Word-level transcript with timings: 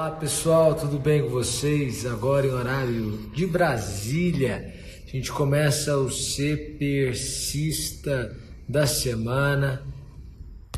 Olá 0.00 0.12
pessoal, 0.12 0.74
tudo 0.74 0.98
bem 0.98 1.20
com 1.22 1.28
vocês? 1.28 2.06
Agora 2.06 2.46
em 2.46 2.50
horário 2.50 3.18
de 3.34 3.46
Brasília, 3.46 4.74
a 5.04 5.10
gente 5.10 5.30
começa 5.30 5.94
o 5.98 6.08
Persista 6.78 8.34
da 8.66 8.86
semana. 8.86 9.84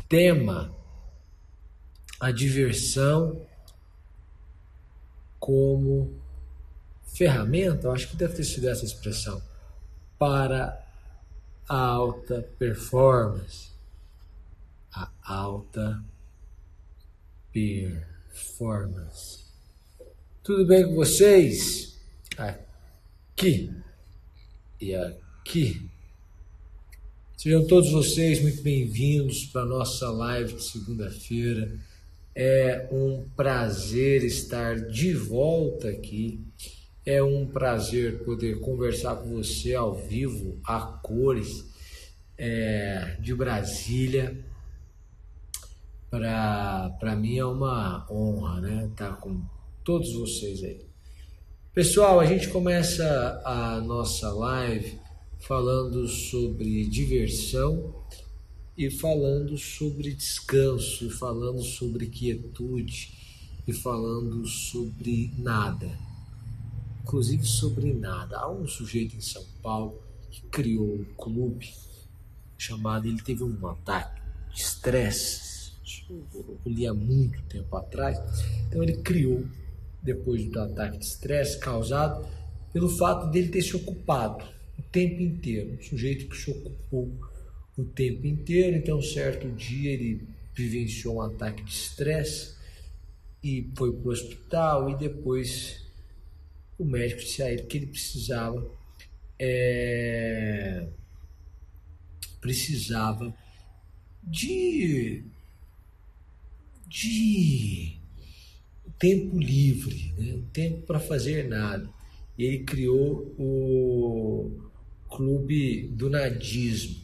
Tema: 0.09 0.75
a 2.19 2.31
diversão 2.31 3.47
como 5.39 6.13
ferramenta, 7.05 7.87
eu 7.87 7.93
acho 7.93 8.09
que 8.09 8.17
deve 8.17 8.33
ter 8.33 8.43
sido 8.43 8.67
essa 8.67 8.83
expressão, 8.83 9.41
para 10.19 10.85
a 11.69 11.77
alta 11.77 12.45
performance. 12.59 13.71
A 14.91 15.09
alta 15.23 16.03
performance. 17.53 18.12
Tudo 20.43 20.65
bem 20.65 20.83
com 20.87 20.95
vocês? 20.95 21.99
Aqui 22.35 23.71
e 24.81 24.95
aqui. 24.95 25.87
Sejam 27.37 27.67
todos 27.67 27.91
vocês 27.91 28.41
muito 28.41 28.63
bem-vindos 28.63 29.45
para 29.45 29.61
a 29.61 29.65
nossa 29.65 30.09
live 30.09 30.53
de 30.55 30.63
segunda-feira. 30.63 31.77
É 32.33 32.87
um 32.91 33.29
prazer 33.35 34.23
estar 34.23 34.77
de 34.87 35.13
volta 35.13 35.89
aqui. 35.89 36.43
É 37.05 37.21
um 37.21 37.45
prazer 37.45 38.23
poder 38.23 38.59
conversar 38.61 39.17
com 39.17 39.29
você 39.29 39.75
ao 39.75 39.93
vivo, 39.93 40.59
a 40.65 40.81
cores, 40.81 41.65
é, 42.35 43.15
de 43.19 43.35
Brasília. 43.35 44.43
Para 46.19 47.15
mim 47.15 47.37
é 47.37 47.45
uma 47.45 48.05
honra, 48.07 48.61
né? 48.61 48.85
Estar 48.85 49.13
tá 49.13 49.15
com 49.15 49.41
todos 49.83 50.13
vocês 50.13 50.63
aí. 50.63 50.85
Pessoal, 51.73 52.19
a 52.19 52.25
gente 52.27 52.49
começa 52.49 53.41
a 53.43 53.81
nossa 53.81 54.31
live 54.31 54.99
falando 55.39 56.07
sobre 56.07 56.85
diversão 56.85 57.95
e 58.77 58.91
falando 58.91 59.57
sobre 59.57 60.13
descanso, 60.13 61.07
e 61.07 61.09
falando 61.09 61.63
sobre 61.63 62.05
quietude, 62.05 63.17
e 63.65 63.73
falando 63.73 64.45
sobre 64.45 65.33
nada. 65.39 65.97
Inclusive 67.01 67.43
sobre 67.43 67.91
nada. 67.91 68.37
Há 68.37 68.51
um 68.51 68.67
sujeito 68.67 69.15
em 69.15 69.21
São 69.21 69.43
Paulo 69.63 69.99
que 70.29 70.41
criou 70.43 70.93
um 70.93 71.05
clube 71.17 71.73
chamado. 72.55 73.07
Ele 73.07 73.21
teve 73.23 73.43
um 73.43 73.67
ataque 73.67 74.21
de 74.53 74.61
estresse. 74.61 75.52
Eu 76.09 76.59
li 76.65 76.85
há 76.85 76.93
muito 76.93 77.41
tempo 77.43 77.75
atrás. 77.75 78.19
Então 78.67 78.83
ele 78.83 78.97
criou, 78.97 79.45
depois 80.01 80.45
do 80.45 80.59
ataque 80.59 80.97
de 80.97 81.05
estresse 81.05 81.59
causado 81.59 82.27
pelo 82.73 82.89
fato 82.89 83.29
dele 83.29 83.49
ter 83.49 83.61
se 83.61 83.75
ocupado 83.75 84.43
o 84.77 84.81
tempo 84.81 85.21
inteiro. 85.21 85.73
Um 85.73 85.81
sujeito 85.81 86.27
que 86.27 86.35
se 86.35 86.51
ocupou 86.51 87.11
o 87.77 87.83
tempo 87.83 88.25
inteiro. 88.25 88.77
Então, 88.77 89.01
certo 89.01 89.49
dia 89.51 89.91
ele 89.91 90.27
vivenciou 90.53 91.15
um 91.15 91.21
ataque 91.21 91.63
de 91.63 91.71
estresse 91.71 92.55
e 93.43 93.69
foi 93.75 93.91
para 93.91 94.07
o 94.07 94.11
hospital 94.11 94.89
e 94.89 94.97
depois 94.97 95.83
o 96.77 96.85
médico 96.85 97.21
disse 97.21 97.43
a 97.43 97.51
ele 97.51 97.63
que 97.63 97.77
ele 97.77 97.87
precisava 97.87 98.65
é, 99.39 100.87
precisava 102.39 103.35
de 104.23 105.23
de 106.93 107.97
tempo 108.99 109.39
livre, 109.39 110.13
né? 110.15 110.43
tempo 110.53 110.85
para 110.85 110.99
fazer 110.99 111.47
nada. 111.49 111.89
E 112.37 112.43
ele 112.43 112.63
criou 112.63 113.33
o 113.37 114.69
clube 115.09 115.87
do 115.87 116.07
nadismo. 116.07 117.01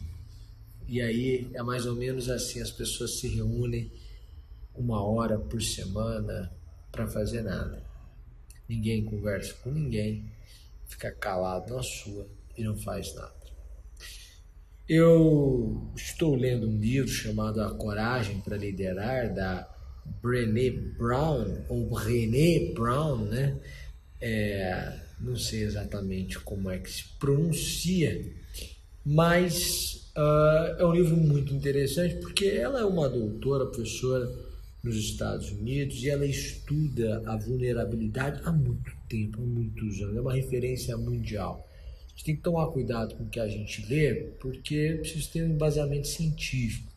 E 0.88 1.02
aí 1.02 1.50
é 1.54 1.64
mais 1.64 1.88
ou 1.88 1.96
menos 1.96 2.30
assim, 2.30 2.62
as 2.62 2.70
pessoas 2.70 3.20
se 3.20 3.28
reúnem 3.30 3.92
uma 4.76 5.04
hora 5.04 5.40
por 5.40 5.60
semana 5.60 6.52
para 6.92 7.08
fazer 7.08 7.42
nada. 7.42 7.84
Ninguém 8.68 9.04
conversa 9.04 9.56
com 9.64 9.72
ninguém, 9.72 10.24
fica 10.88 11.12
calado 11.12 11.74
na 11.74 11.82
sua 11.82 12.28
e 12.56 12.64
não 12.64 12.78
faz 12.78 13.16
nada. 13.16 13.34
Eu 14.88 15.92
estou 15.96 16.36
lendo 16.36 16.68
um 16.68 16.78
livro 16.78 17.10
chamado 17.10 17.62
A 17.62 17.74
Coragem 17.74 18.40
para 18.42 18.58
Liderar, 18.58 19.34
da 19.34 19.79
Brené 20.22 20.72
Brown, 20.72 21.66
ou 21.70 21.90
Brené 21.90 22.74
Brown, 22.74 23.26
né? 23.26 23.58
É, 24.22 25.00
não 25.20 25.36
sei 25.36 25.64
exatamente 25.64 26.40
como 26.40 26.70
é 26.70 26.78
que 26.78 26.90
se 26.90 27.04
pronuncia, 27.20 28.26
mas 29.06 30.00
Uh, 30.20 30.76
é 30.78 30.86
um 30.86 30.92
livro 30.92 31.16
muito 31.16 31.54
interessante 31.54 32.16
porque 32.16 32.46
ela 32.46 32.82
é 32.82 32.84
uma 32.84 33.08
doutora, 33.08 33.66
professora 33.68 34.30
nos 34.84 34.98
Estados 34.98 35.50
Unidos 35.52 36.04
e 36.04 36.10
ela 36.10 36.26
estuda 36.26 37.22
a 37.26 37.38
vulnerabilidade 37.38 38.42
há 38.44 38.52
muito 38.52 38.92
tempo, 39.08 39.42
há 39.42 39.46
muitos 39.46 40.02
anos. 40.02 40.18
É 40.18 40.20
uma 40.20 40.34
referência 40.34 40.98
mundial. 40.98 41.66
A 42.06 42.10
gente 42.10 42.26
tem 42.26 42.36
que 42.36 42.42
tomar 42.42 42.68
cuidado 42.68 43.16
com 43.16 43.24
o 43.24 43.30
que 43.30 43.40
a 43.40 43.48
gente 43.48 43.86
lê 43.88 44.14
porque 44.42 44.98
precisa 45.00 45.30
ter 45.32 45.44
um 45.44 45.54
embasamento 45.54 46.08
científico. 46.08 46.89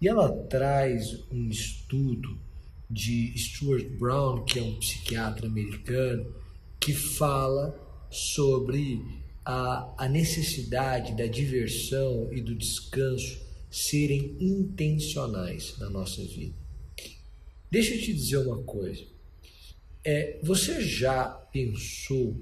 E 0.00 0.08
ela 0.08 0.30
traz 0.46 1.24
um 1.30 1.48
estudo 1.48 2.38
de 2.90 3.36
Stuart 3.36 3.86
Brown, 3.98 4.44
que 4.44 4.58
é 4.58 4.62
um 4.62 4.78
psiquiatra 4.78 5.46
americano, 5.46 6.34
que 6.80 6.92
fala 6.92 7.74
sobre 8.10 9.02
a, 9.44 10.04
a 10.04 10.08
necessidade 10.08 11.16
da 11.16 11.26
diversão 11.26 12.32
e 12.32 12.40
do 12.40 12.54
descanso 12.54 13.40
serem 13.70 14.36
intencionais 14.40 15.76
na 15.78 15.90
nossa 15.90 16.22
vida. 16.22 16.54
Deixa 17.70 17.94
eu 17.94 18.00
te 18.00 18.12
dizer 18.12 18.38
uma 18.38 18.62
coisa. 18.62 19.04
É, 20.04 20.38
você 20.42 20.80
já 20.80 21.24
pensou 21.24 22.38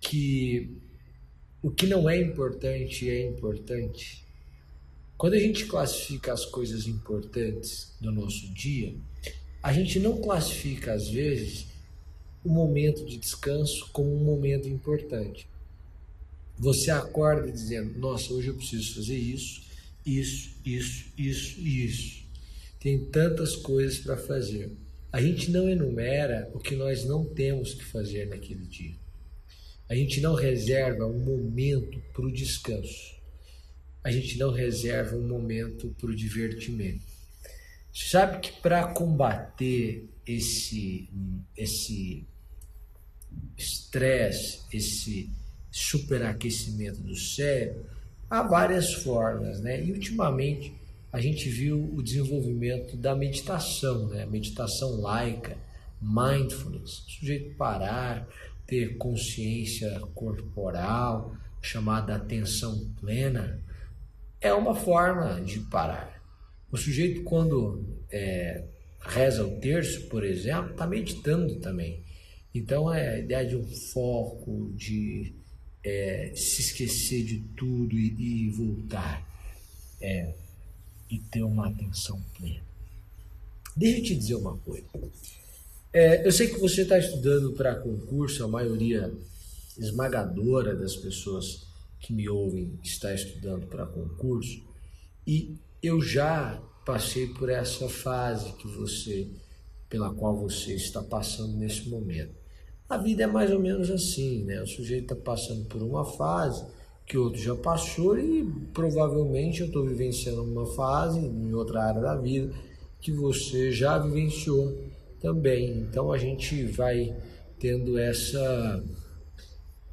que 0.00 0.76
o 1.62 1.70
que 1.70 1.86
não 1.86 2.08
é 2.08 2.20
importante 2.20 3.08
é 3.08 3.26
importante? 3.26 4.23
Quando 5.16 5.34
a 5.34 5.38
gente 5.38 5.66
classifica 5.66 6.32
as 6.32 6.44
coisas 6.44 6.86
importantes 6.86 7.92
do 8.00 8.10
nosso 8.10 8.52
dia, 8.52 8.94
a 9.62 9.72
gente 9.72 9.98
não 9.98 10.20
classifica, 10.20 10.92
às 10.92 11.08
vezes, 11.08 11.66
o 12.44 12.48
momento 12.48 13.04
de 13.06 13.16
descanso 13.16 13.88
como 13.92 14.14
um 14.14 14.24
momento 14.24 14.68
importante. 14.68 15.48
Você 16.58 16.90
acorda 16.90 17.50
dizendo: 17.50 17.98
Nossa, 17.98 18.32
hoje 18.32 18.48
eu 18.48 18.54
preciso 18.54 18.94
fazer 18.96 19.16
isso, 19.16 19.62
isso, 20.04 20.56
isso, 20.64 21.12
isso 21.16 21.60
e 21.60 21.86
isso. 21.86 22.24
Tem 22.78 23.04
tantas 23.06 23.56
coisas 23.56 23.98
para 23.98 24.16
fazer. 24.16 24.70
A 25.10 25.22
gente 25.22 25.50
não 25.50 25.68
enumera 25.68 26.50
o 26.52 26.58
que 26.58 26.76
nós 26.76 27.04
não 27.04 27.24
temos 27.24 27.72
que 27.72 27.84
fazer 27.84 28.26
naquele 28.26 28.66
dia. 28.66 28.94
A 29.88 29.94
gente 29.94 30.20
não 30.20 30.34
reserva 30.34 31.06
um 31.06 31.20
momento 31.20 32.02
para 32.12 32.26
o 32.26 32.32
descanso. 32.32 33.14
A 34.04 34.10
gente 34.10 34.38
não 34.38 34.52
reserva 34.52 35.16
um 35.16 35.26
momento 35.26 35.88
para 35.98 36.10
o 36.10 36.14
divertimento. 36.14 37.02
Sabe 37.92 38.40
que 38.40 38.60
para 38.60 38.88
combater 38.88 40.08
esse 40.26 41.08
esse 41.56 42.26
estresse, 43.56 44.60
esse 44.72 45.30
superaquecimento 45.70 47.00
do 47.00 47.16
cérebro, 47.16 47.84
há 48.28 48.42
várias 48.42 48.92
formas, 48.94 49.60
né? 49.60 49.82
E 49.82 49.90
ultimamente 49.90 50.74
a 51.12 51.20
gente 51.20 51.48
viu 51.48 51.92
o 51.94 52.02
desenvolvimento 52.02 52.96
da 52.96 53.14
meditação, 53.14 54.08
né? 54.08 54.26
Meditação 54.26 55.00
laica, 55.00 55.56
mindfulness, 56.00 56.98
o 56.98 57.10
sujeito 57.10 57.56
parar, 57.56 58.28
ter 58.66 58.96
consciência 58.96 60.00
corporal, 60.14 61.36
chamada 61.62 62.16
atenção 62.16 62.90
plena, 63.00 63.60
é 64.44 64.52
uma 64.52 64.74
forma 64.74 65.40
de 65.40 65.58
parar. 65.58 66.22
O 66.70 66.76
sujeito, 66.76 67.22
quando 67.22 67.82
é, 68.12 68.62
reza 69.00 69.42
o 69.46 69.58
terço, 69.58 70.06
por 70.08 70.22
exemplo, 70.22 70.72
está 70.72 70.86
meditando 70.86 71.56
também. 71.56 72.04
Então, 72.54 72.92
é 72.92 73.14
a 73.14 73.18
ideia 73.18 73.46
de 73.46 73.56
um 73.56 73.64
foco, 73.64 74.70
de 74.76 75.32
é, 75.82 76.30
se 76.36 76.60
esquecer 76.60 77.24
de 77.24 77.38
tudo 77.56 77.98
e, 77.98 78.46
e 78.46 78.50
voltar 78.50 79.26
é, 79.98 80.34
e 81.10 81.18
ter 81.18 81.42
uma 81.42 81.68
atenção 81.68 82.20
plena. 82.36 82.62
Deixa 83.74 83.98
eu 83.98 84.04
te 84.04 84.14
dizer 84.14 84.34
uma 84.34 84.58
coisa. 84.58 84.86
É, 85.90 86.26
eu 86.26 86.30
sei 86.30 86.48
que 86.48 86.58
você 86.58 86.82
está 86.82 86.98
estudando 86.98 87.52
para 87.52 87.76
concurso, 87.76 88.44
a 88.44 88.48
maioria 88.48 89.10
esmagadora 89.78 90.76
das 90.76 90.94
pessoas 90.96 91.63
que 92.04 92.12
me 92.12 92.28
ouvem 92.28 92.78
está 92.82 93.14
estudando 93.14 93.66
para 93.66 93.86
concurso, 93.86 94.62
e 95.26 95.56
eu 95.82 96.02
já 96.02 96.62
passei 96.84 97.28
por 97.28 97.48
essa 97.48 97.88
fase 97.88 98.52
que 98.52 98.68
você 98.68 99.26
pela 99.88 100.12
qual 100.12 100.36
você 100.36 100.74
está 100.74 101.02
passando 101.02 101.56
nesse 101.56 101.88
momento. 101.88 102.34
A 102.88 102.98
vida 102.98 103.22
é 103.22 103.26
mais 103.26 103.50
ou 103.50 103.58
menos 103.58 103.90
assim, 103.90 104.44
né? 104.44 104.60
O 104.60 104.66
sujeito 104.66 105.14
está 105.14 105.16
passando 105.16 105.64
por 105.64 105.82
uma 105.82 106.04
fase 106.04 106.66
que 107.06 107.16
outro 107.16 107.40
já 107.40 107.54
passou 107.54 108.18
e 108.18 108.44
provavelmente 108.74 109.60
eu 109.60 109.68
estou 109.68 109.86
vivenciando 109.86 110.42
uma 110.42 110.66
fase 110.74 111.18
em 111.20 111.54
outra 111.54 111.84
área 111.84 112.02
da 112.02 112.16
vida 112.16 112.52
que 113.00 113.12
você 113.12 113.72
já 113.72 113.98
vivenciou 113.98 114.76
também. 115.20 115.78
Então 115.78 116.12
a 116.12 116.18
gente 116.18 116.64
vai 116.66 117.16
tendo 117.58 117.96
essa 117.96 118.84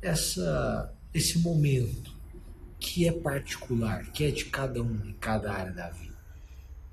essa 0.02 0.94
esse 1.14 1.40
momento 1.40 2.16
que 2.80 3.08
é 3.08 3.12
particular, 3.12 4.12
que 4.12 4.24
é 4.24 4.32
de 4.32 4.46
cada 4.46 4.82
um 4.82 5.06
em 5.06 5.14
cada 5.14 5.52
área 5.52 5.72
da 5.72 5.90
vida. 5.90 6.18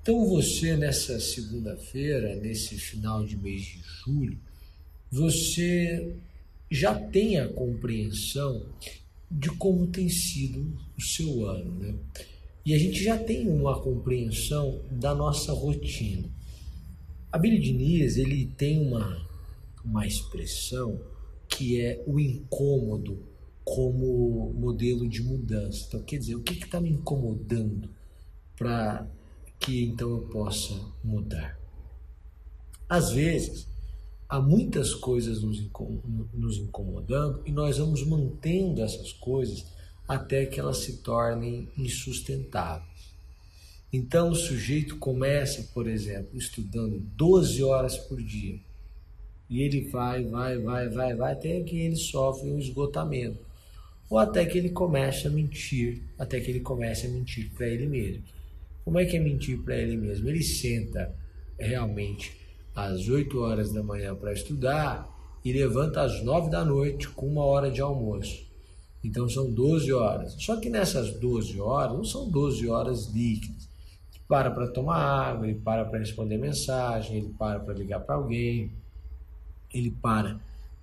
Então 0.01 0.25
você 0.27 0.75
nessa 0.75 1.19
segunda-feira, 1.19 2.35
nesse 2.35 2.77
final 2.77 3.25
de 3.25 3.35
mês 3.37 3.61
de 3.61 3.81
julho, 4.03 4.39
você 5.11 6.15
já 6.69 6.93
tem 6.93 7.39
a 7.39 7.47
compreensão 7.47 8.65
de 9.29 9.49
como 9.49 9.87
tem 9.87 10.09
sido 10.09 10.77
o 10.97 11.01
seu 11.01 11.45
ano, 11.45 11.71
né? 11.79 11.95
E 12.65 12.73
a 12.73 12.77
gente 12.77 13.03
já 13.03 13.17
tem 13.17 13.47
uma 13.47 13.81
compreensão 13.81 14.81
da 14.91 15.15
nossa 15.15 15.53
rotina. 15.53 16.29
A 17.31 17.37
Billy 17.37 17.59
Diniz, 17.59 18.17
ele 18.17 18.47
tem 18.57 18.79
uma, 18.79 19.27
uma 19.83 20.05
expressão 20.05 20.99
que 21.47 21.81
é 21.81 22.03
o 22.05 22.19
incômodo 22.19 23.28
como 23.75 24.51
modelo 24.53 25.07
de 25.07 25.21
mudança. 25.21 25.85
Então, 25.87 26.01
quer 26.01 26.17
dizer, 26.17 26.35
o 26.35 26.41
que 26.41 26.53
está 26.53 26.81
me 26.81 26.89
incomodando 26.89 27.89
para 28.57 29.07
que 29.59 29.83
então 29.83 30.09
eu 30.09 30.21
possa 30.23 30.73
mudar? 31.03 31.59
Às 32.87 33.11
vezes, 33.11 33.67
há 34.27 34.39
muitas 34.39 34.95
coisas 34.95 35.41
nos 35.41 36.57
incomodando 36.57 37.41
e 37.45 37.51
nós 37.51 37.77
vamos 37.77 38.05
mantendo 38.05 38.81
essas 38.81 39.11
coisas 39.13 39.65
até 40.07 40.45
que 40.45 40.59
elas 40.59 40.77
se 40.77 40.97
tornem 40.97 41.69
insustentáveis. 41.77 42.89
Então 43.93 44.29
o 44.29 44.35
sujeito 44.35 44.97
começa, 44.97 45.63
por 45.73 45.87
exemplo, 45.87 46.37
estudando 46.37 46.99
12 46.99 47.63
horas 47.63 47.97
por 47.97 48.21
dia. 48.21 48.59
E 49.49 49.61
ele 49.61 49.87
vai, 49.89 50.23
vai, 50.23 50.59
vai, 50.59 50.89
vai, 50.89 51.15
vai, 51.15 51.33
até 51.33 51.61
que 51.61 51.75
ele 51.79 51.95
sofre 51.95 52.51
um 52.51 52.59
esgotamento. 52.59 53.48
Ou 54.09 54.17
até 54.17 54.45
que 54.45 54.57
ele 54.57 54.69
comece 54.69 55.27
a 55.27 55.29
mentir, 55.29 56.01
até 56.17 56.39
que 56.39 56.49
ele 56.49 56.61
comece 56.61 57.05
a 57.05 57.09
mentir 57.09 57.51
para 57.53 57.67
ele 57.67 57.87
mesmo. 57.87 58.23
Como 58.83 58.99
é 58.99 59.05
que 59.05 59.17
é 59.17 59.19
mentir 59.19 59.59
para 59.59 59.77
ele 59.77 59.95
mesmo? 59.95 60.27
Ele 60.27 60.41
senta 60.41 61.13
realmente 61.59 62.35
às 62.75 63.07
8 63.07 63.39
horas 63.39 63.71
da 63.71 63.83
manhã 63.83 64.15
para 64.15 64.33
estudar 64.33 65.07
e 65.43 65.53
levanta 65.53 66.01
às 66.01 66.23
9 66.23 66.49
da 66.49 66.65
noite 66.65 67.07
com 67.09 67.27
uma 67.27 67.45
hora 67.45 67.69
de 67.69 67.81
almoço. 67.81 68.47
Então 69.03 69.29
são 69.29 69.49
12 69.51 69.91
horas. 69.93 70.35
Só 70.39 70.57
que 70.57 70.69
nessas 70.69 71.13
12 71.19 71.59
horas, 71.59 71.93
não 71.93 72.03
são 72.03 72.29
12 72.29 72.67
horas 72.67 73.07
líquidas. 73.13 73.69
Ele 74.13 74.23
para 74.27 74.51
para 74.51 74.67
tomar 74.67 74.97
água, 74.97 75.47
ele 75.47 75.59
para 75.59 75.85
para 75.85 75.99
responder 75.99 76.37
mensagem, 76.37 77.17
ele 77.17 77.33
para 77.37 77.59
para 77.59 77.73
ligar 77.73 77.99
para 78.01 78.15
alguém, 78.15 78.71
ele 79.73 79.91
para 79.91 80.39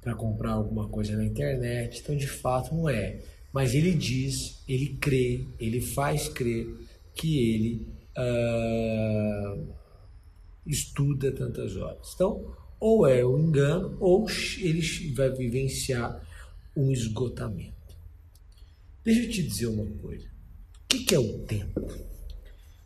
para 0.06 0.14
comprar 0.14 0.53
alguma 0.53 0.88
coisa 0.88 1.17
na 1.17 1.25
internet. 1.25 2.00
Então, 2.00 2.17
de 2.17 2.29
fato, 2.29 2.73
não 2.73 2.88
é. 2.88 3.19
Mas 3.53 3.75
ele 3.75 3.93
diz, 3.93 4.62
ele 4.69 4.97
crê, 5.00 5.44
ele 5.58 5.81
faz 5.81 6.29
crer 6.29 6.69
que 7.12 7.41
ele 7.41 7.88
uh, 8.17 9.67
estuda 10.64 11.32
tantas 11.32 11.76
horas. 11.76 12.12
Então, 12.14 12.55
ou 12.79 13.05
é 13.05 13.26
um 13.26 13.49
engano, 13.49 13.97
ou 13.99 14.29
ele 14.61 15.12
vai 15.12 15.29
vivenciar 15.32 16.25
um 16.76 16.93
esgotamento. 16.93 17.75
Deixa 19.03 19.23
eu 19.23 19.29
te 19.29 19.43
dizer 19.43 19.67
uma 19.67 19.87
coisa. 20.00 20.29
O 20.85 20.87
que, 20.87 21.12
é 21.17 21.19
o 21.19 21.38
tempo? 21.41 21.81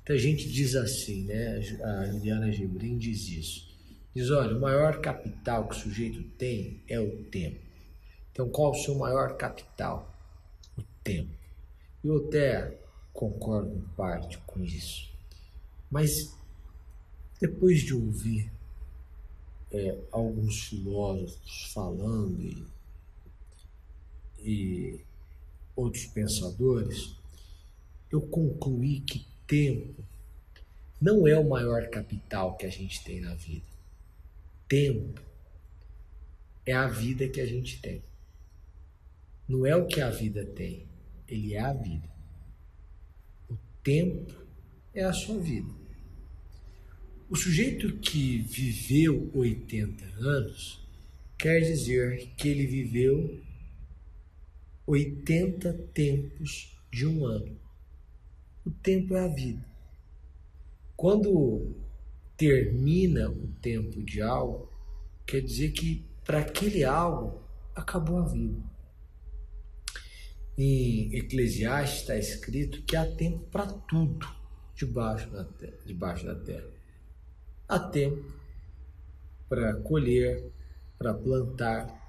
Então 0.02 0.16
a 0.16 0.18
gente 0.18 0.48
diz 0.48 0.74
assim, 0.74 1.26
né? 1.26 1.60
A 1.82 2.06
Liliana 2.06 2.50
Gebrim 2.50 2.96
diz 2.96 3.28
isso. 3.28 3.69
Diz, 4.14 4.30
olha, 4.30 4.56
o 4.56 4.60
maior 4.60 5.00
capital 5.00 5.68
que 5.68 5.76
o 5.76 5.78
sujeito 5.78 6.22
tem 6.36 6.82
é 6.88 6.98
o 6.98 7.24
tempo. 7.24 7.60
Então 8.32 8.48
qual 8.48 8.72
o 8.72 8.74
seu 8.74 8.96
maior 8.96 9.36
capital? 9.36 10.12
O 10.76 10.82
tempo. 11.04 11.30
Eu 12.02 12.26
até 12.26 12.78
concordo 13.12 13.76
em 13.76 13.82
parte 13.94 14.38
com 14.38 14.64
isso. 14.64 15.10
Mas 15.90 16.36
depois 17.40 17.80
de 17.82 17.94
ouvir 17.94 18.50
é, 19.70 19.96
alguns 20.10 20.64
filósofos 20.64 21.70
falando 21.72 22.40
e, 22.42 22.66
e 24.40 25.00
outros 25.76 26.06
pensadores, 26.06 27.14
eu 28.10 28.20
concluí 28.20 29.00
que 29.00 29.26
tempo 29.46 30.02
não 31.00 31.26
é 31.26 31.38
o 31.38 31.48
maior 31.48 31.88
capital 31.88 32.56
que 32.56 32.66
a 32.66 32.70
gente 32.70 33.02
tem 33.04 33.20
na 33.20 33.34
vida. 33.34 33.69
Tempo 34.70 35.20
é 36.64 36.72
a 36.72 36.86
vida 36.86 37.28
que 37.28 37.40
a 37.40 37.46
gente 37.46 37.82
tem. 37.82 38.04
Não 39.48 39.66
é 39.66 39.74
o 39.74 39.88
que 39.88 40.00
a 40.00 40.10
vida 40.10 40.46
tem, 40.46 40.86
ele 41.26 41.54
é 41.54 41.58
a 41.58 41.72
vida. 41.72 42.08
O 43.48 43.56
tempo 43.82 44.32
é 44.94 45.02
a 45.02 45.12
sua 45.12 45.40
vida. 45.40 45.74
O 47.28 47.34
sujeito 47.34 47.98
que 47.98 48.42
viveu 48.42 49.28
80 49.34 50.04
anos 50.20 50.88
quer 51.36 51.58
dizer 51.62 52.28
que 52.36 52.48
ele 52.48 52.64
viveu 52.64 53.42
80 54.86 55.72
tempos 55.92 56.78
de 56.92 57.08
um 57.08 57.26
ano. 57.26 57.60
O 58.64 58.70
tempo 58.70 59.16
é 59.16 59.24
a 59.24 59.26
vida. 59.26 59.68
Quando 60.94 61.74
termina 62.40 63.28
o 63.28 63.48
tempo 63.60 64.02
de 64.02 64.22
algo, 64.22 64.66
quer 65.26 65.42
dizer 65.42 65.72
que 65.72 66.06
para 66.24 66.38
aquele 66.38 66.82
algo 66.82 67.42
acabou 67.74 68.16
a 68.16 68.24
vida. 68.24 68.62
Em 70.56 71.14
Eclesiastes 71.14 72.00
está 72.00 72.16
escrito 72.16 72.82
que 72.84 72.96
há 72.96 73.04
tempo 73.04 73.40
para 73.50 73.66
tudo 73.66 74.26
debaixo 74.74 75.28
da, 75.28 75.44
terra, 75.44 75.76
debaixo 75.84 76.24
da 76.24 76.34
terra 76.34 76.66
há 77.68 77.78
tempo 77.78 78.24
para 79.46 79.74
colher, 79.74 80.50
para 80.96 81.12
plantar. 81.12 82.00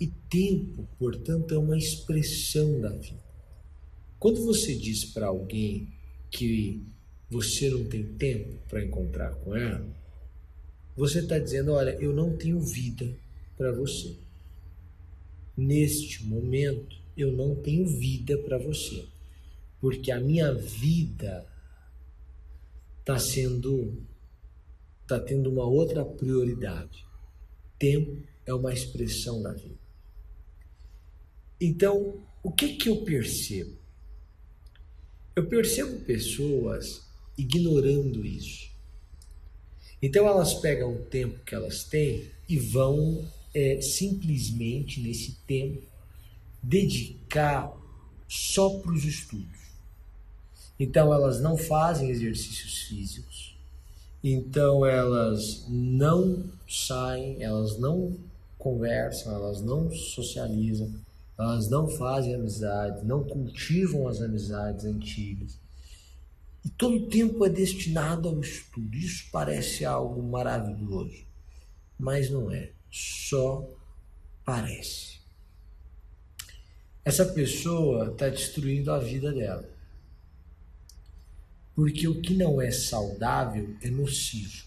E 0.00 0.08
tempo, 0.08 0.86
portanto, 0.98 1.54
é 1.54 1.58
uma 1.58 1.78
expressão 1.78 2.80
da 2.80 2.90
vida. 2.90 3.24
Quando 4.18 4.44
você 4.44 4.74
diz 4.74 5.04
para 5.04 5.28
alguém 5.28 5.92
que 6.28 6.84
você 7.30 7.68
não 7.70 7.84
tem 7.84 8.04
tempo 8.04 8.58
para 8.68 8.84
encontrar 8.84 9.34
com 9.36 9.54
ela, 9.56 9.86
você 10.96 11.20
está 11.20 11.38
dizendo: 11.38 11.72
olha, 11.72 11.96
eu 12.00 12.12
não 12.12 12.36
tenho 12.36 12.60
vida 12.60 13.12
para 13.56 13.72
você. 13.72 14.16
Neste 15.56 16.24
momento, 16.24 16.96
eu 17.16 17.32
não 17.32 17.54
tenho 17.54 17.86
vida 17.86 18.36
para 18.38 18.58
você, 18.58 19.06
porque 19.80 20.10
a 20.10 20.20
minha 20.20 20.52
vida 20.52 21.46
está 23.00 23.18
sendo 23.18 24.02
está 25.02 25.20
tendo 25.20 25.50
uma 25.50 25.64
outra 25.64 26.04
prioridade. 26.04 27.06
Tempo 27.78 28.26
é 28.44 28.52
uma 28.52 28.72
expressão 28.72 29.40
da 29.40 29.52
vida. 29.52 29.78
Então, 31.60 32.20
o 32.42 32.50
que, 32.50 32.76
que 32.76 32.88
eu 32.88 33.04
percebo? 33.04 33.76
Eu 35.36 35.46
percebo 35.46 36.00
pessoas 36.00 37.05
ignorando 37.36 38.24
isso. 38.24 38.70
Então, 40.00 40.26
elas 40.26 40.54
pegam 40.54 40.94
o 40.94 41.04
tempo 41.04 41.42
que 41.44 41.54
elas 41.54 41.84
têm 41.84 42.30
e 42.48 42.58
vão 42.58 43.26
é, 43.54 43.80
simplesmente, 43.80 45.00
nesse 45.00 45.32
tempo, 45.46 45.82
dedicar 46.62 47.72
só 48.28 48.78
para 48.78 48.92
os 48.92 49.04
estudos. 49.04 49.66
Então, 50.78 51.12
elas 51.12 51.40
não 51.40 51.56
fazem 51.56 52.10
exercícios 52.10 52.82
físicos 52.82 53.56
então 54.28 54.84
elas 54.84 55.64
não 55.68 56.42
saem, 56.68 57.40
elas 57.40 57.78
não 57.78 58.16
conversam, 58.58 59.32
elas 59.32 59.60
não 59.62 59.88
socializam, 59.88 60.92
elas 61.38 61.68
não 61.68 61.86
fazem 61.86 62.34
amizades, 62.34 63.04
não 63.04 63.22
cultivam 63.22 64.08
as 64.08 64.20
amizades 64.20 64.84
antigas. 64.84 65.56
E 66.66 66.70
todo 66.70 66.96
o 66.96 67.08
tempo 67.08 67.46
é 67.46 67.48
destinado 67.48 68.28
ao 68.28 68.40
estudo. 68.40 68.96
Isso 68.96 69.28
parece 69.30 69.84
algo 69.84 70.20
maravilhoso, 70.20 71.24
mas 71.96 72.28
não 72.28 72.50
é. 72.50 72.72
Só 72.90 73.64
parece. 74.44 75.20
Essa 77.04 77.24
pessoa 77.24 78.10
está 78.10 78.28
destruindo 78.28 78.90
a 78.90 78.98
vida 78.98 79.32
dela. 79.32 79.70
Porque 81.72 82.08
o 82.08 82.20
que 82.20 82.34
não 82.34 82.60
é 82.60 82.72
saudável 82.72 83.76
é 83.80 83.88
nocivo. 83.88 84.66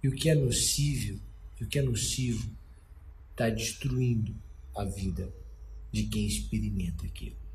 E 0.00 0.06
o 0.06 0.12
que 0.12 0.30
é 0.30 0.34
nocivo, 0.36 1.20
o 1.60 1.66
que 1.66 1.80
é 1.80 1.82
nocivo 1.82 2.48
está 3.32 3.50
destruindo 3.50 4.32
a 4.76 4.84
vida 4.84 5.28
de 5.90 6.04
quem 6.04 6.24
experimenta 6.24 7.04
aquilo. 7.04 7.45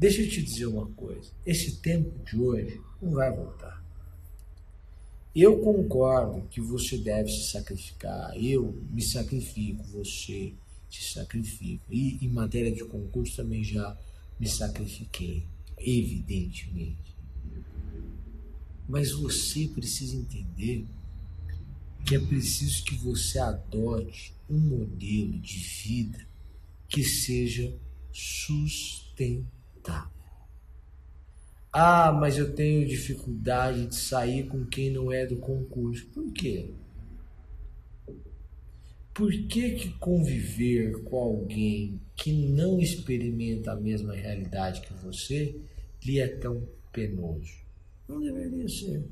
Deixa 0.00 0.22
eu 0.22 0.30
te 0.30 0.42
dizer 0.42 0.64
uma 0.64 0.86
coisa: 0.86 1.30
esse 1.44 1.76
tempo 1.76 2.24
de 2.24 2.34
hoje 2.34 2.80
não 3.02 3.10
vai 3.10 3.30
voltar. 3.36 3.84
Eu 5.36 5.58
concordo 5.60 6.48
que 6.48 6.58
você 6.58 6.96
deve 6.96 7.30
se 7.30 7.50
sacrificar, 7.50 8.34
eu 8.34 8.82
me 8.90 9.02
sacrifico, 9.02 9.84
você 9.84 10.54
se 10.90 11.12
sacrifica. 11.12 11.84
E 11.90 12.16
em 12.24 12.28
matéria 12.28 12.72
de 12.72 12.82
concurso 12.82 13.36
também 13.36 13.62
já 13.62 13.94
me 14.40 14.48
sacrifiquei, 14.48 15.46
evidentemente. 15.76 17.14
Mas 18.88 19.12
você 19.12 19.68
precisa 19.68 20.16
entender 20.16 20.86
que 22.06 22.14
é 22.14 22.18
preciso 22.18 22.82
que 22.84 22.94
você 22.94 23.38
adote 23.38 24.34
um 24.48 24.58
modelo 24.58 25.38
de 25.40 25.58
vida 25.58 26.26
que 26.88 27.04
seja 27.04 27.78
sustentável. 28.10 29.59
Ah, 31.72 32.12
mas 32.12 32.36
eu 32.36 32.52
tenho 32.54 32.86
dificuldade 32.86 33.86
de 33.86 33.94
sair 33.94 34.46
com 34.48 34.64
quem 34.66 34.90
não 34.90 35.12
é 35.12 35.24
do 35.24 35.36
concurso. 35.36 36.06
Por 36.06 36.32
quê? 36.32 36.70
Por 39.14 39.30
que, 39.30 39.72
que 39.72 39.90
conviver 39.98 41.02
com 41.04 41.16
alguém 41.16 42.00
que 42.16 42.32
não 42.32 42.80
experimenta 42.80 43.72
a 43.72 43.76
mesma 43.76 44.14
realidade 44.14 44.80
que 44.80 44.92
você 44.94 45.60
lhe 46.04 46.18
é 46.18 46.26
tão 46.26 46.66
penoso? 46.92 47.52
Não 48.08 48.20
deveria 48.20 48.68
ser. 48.68 49.04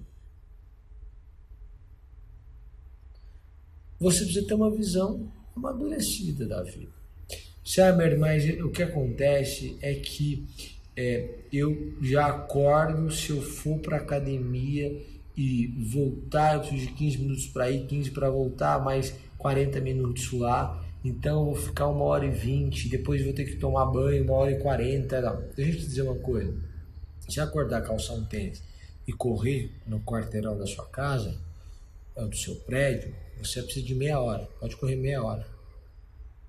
Você 4.01 4.25
precisa 4.25 4.47
ter 4.47 4.55
uma 4.55 4.71
visão 4.71 5.31
amadurecida 5.55 6.47
da 6.47 6.63
vida. 6.63 6.98
Sabe, 7.69 8.17
mas 8.17 8.49
o 8.63 8.71
que 8.71 8.83
acontece 8.83 9.77
é 9.83 9.93
que 9.93 10.49
é, 10.97 11.29
eu 11.53 11.93
já 12.01 12.29
acordo 12.29 13.11
se 13.11 13.29
eu 13.29 13.43
for 13.43 13.79
para 13.79 13.99
academia 13.99 15.05
e 15.37 15.67
voltar, 15.93 16.55
eu 16.55 16.61
preciso 16.61 16.87
de 16.87 16.93
15 16.95 17.19
minutos 17.19 17.47
para 17.49 17.71
ir, 17.71 17.87
15 17.87 18.11
para 18.13 18.31
voltar, 18.31 18.83
mais 18.83 19.15
40 19.37 19.83
minutos 19.83 20.33
lá. 20.33 20.83
Então 21.05 21.41
eu 21.41 21.45
vou 21.45 21.55
ficar 21.57 21.89
uma 21.89 22.05
hora 22.05 22.25
e 22.25 22.31
20, 22.31 22.89
depois 22.89 23.23
vou 23.23 23.35
ter 23.35 23.45
que 23.45 23.57
tomar 23.57 23.85
banho, 23.85 24.25
uma 24.25 24.33
hora 24.33 24.51
e 24.51 24.59
40. 24.59 25.21
Não. 25.21 25.45
Deixa 25.55 25.73
eu 25.73 25.77
te 25.77 25.87
dizer 25.89 26.03
uma 26.03 26.17
coisa. 26.17 26.55
Se 27.29 27.39
acordar, 27.39 27.83
calçar 27.83 28.15
um 28.15 28.25
tênis 28.25 28.63
e 29.07 29.13
correr 29.13 29.71
no 29.87 30.01
quarteirão 30.01 30.57
da 30.57 30.67
sua 30.67 30.87
casa, 30.87 31.37
do 32.17 32.35
seu 32.35 32.57
prédio, 32.57 33.15
você 33.37 33.63
precisa 33.63 33.85
de 33.85 33.95
meia 33.95 34.19
hora. 34.19 34.49
Pode 34.59 34.75
correr 34.75 34.97
meia 34.97 35.23
hora. 35.23 35.58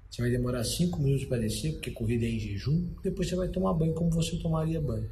Você 0.09 0.21
vai 0.21 0.31
demorar 0.31 0.63
5 0.63 0.99
minutos 1.01 1.25
para 1.25 1.37
descer, 1.37 1.73
porque 1.73 1.91
corrida 1.91 2.25
é 2.25 2.29
em 2.29 2.39
jejum. 2.39 2.87
Depois 3.03 3.29
você 3.29 3.35
vai 3.35 3.47
tomar 3.47 3.73
banho 3.73 3.93
como 3.93 4.09
você 4.09 4.37
tomaria 4.37 4.81
banho. 4.81 5.09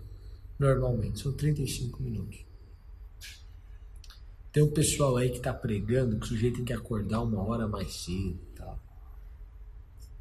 Normalmente, 0.57 1.19
são 1.19 1.31
35 1.33 2.01
minutos. 2.01 2.45
Tem 4.51 4.63
um 4.63 4.71
pessoal 4.71 5.17
aí 5.17 5.29
que 5.29 5.37
está 5.37 5.53
pregando 5.53 6.17
que 6.17 6.25
o 6.25 6.29
sujeito 6.29 6.55
tem 6.55 6.65
que 6.65 6.73
acordar 6.73 7.21
uma 7.21 7.43
hora 7.43 7.67
mais 7.67 7.93
cedo. 7.93 8.39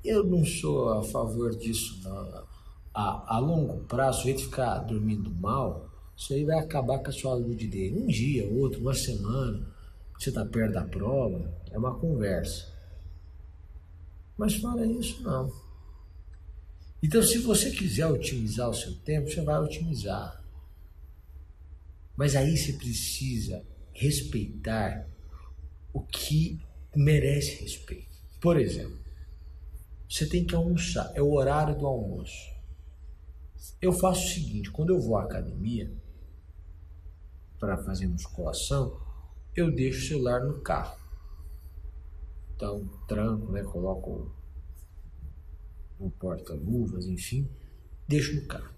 Eu 0.04 0.22
não 0.22 0.44
sou 0.44 0.90
a 0.90 1.02
favor 1.02 1.56
disso, 1.56 2.00
não. 2.04 2.44
A, 2.94 3.36
a 3.36 3.38
longo 3.38 3.84
prazo, 3.84 4.18
o 4.18 4.20
sujeito 4.22 4.42
ficar 4.42 4.78
dormindo 4.80 5.30
mal, 5.34 5.90
isso 6.16 6.32
aí 6.32 6.44
vai 6.44 6.58
acabar 6.58 6.98
com 6.98 7.08
a 7.08 7.12
sua 7.12 7.32
saúde 7.32 7.66
dele. 7.66 7.98
Um 7.98 8.06
dia, 8.06 8.48
outro, 8.48 8.80
uma 8.80 8.94
semana 8.94 9.66
você 10.18 10.30
está 10.30 10.44
perto 10.46 10.74
da 10.74 10.84
prova, 10.84 11.52
é 11.70 11.78
uma 11.78 11.98
conversa. 11.98 12.75
Mas 14.36 14.56
fala 14.56 14.86
isso 14.86 15.22
não. 15.22 15.50
Então, 17.02 17.22
se 17.22 17.38
você 17.38 17.70
quiser 17.70 18.06
otimizar 18.06 18.68
o 18.68 18.74
seu 18.74 18.94
tempo, 18.96 19.30
você 19.30 19.42
vai 19.42 19.58
otimizar. 19.60 20.42
Mas 22.16 22.34
aí 22.34 22.56
você 22.56 22.72
precisa 22.72 23.64
respeitar 23.92 25.06
o 25.92 26.00
que 26.00 26.60
merece 26.94 27.62
respeito. 27.62 28.16
Por 28.40 28.58
exemplo, 28.58 28.98
você 30.08 30.26
tem 30.26 30.44
que 30.44 30.54
almoçar, 30.54 31.12
é 31.14 31.22
o 31.22 31.32
horário 31.32 31.76
do 31.78 31.86
almoço. 31.86 32.54
Eu 33.80 33.92
faço 33.92 34.26
o 34.26 34.30
seguinte: 34.30 34.70
quando 34.70 34.90
eu 34.90 35.00
vou 35.00 35.16
à 35.16 35.24
academia 35.24 35.92
para 37.58 37.78
fazer 37.78 38.06
musculação, 38.06 39.00
eu 39.54 39.70
deixo 39.70 40.04
o 40.04 40.08
celular 40.08 40.44
no 40.44 40.60
carro. 40.60 41.05
Então, 42.56 42.88
tranco, 43.06 43.52
né? 43.52 43.62
Coloco 43.62 44.34
no 46.00 46.10
porta-luvas, 46.10 47.06
enfim, 47.06 47.48
deixo 48.08 48.34
no 48.34 48.46
carro. 48.46 48.74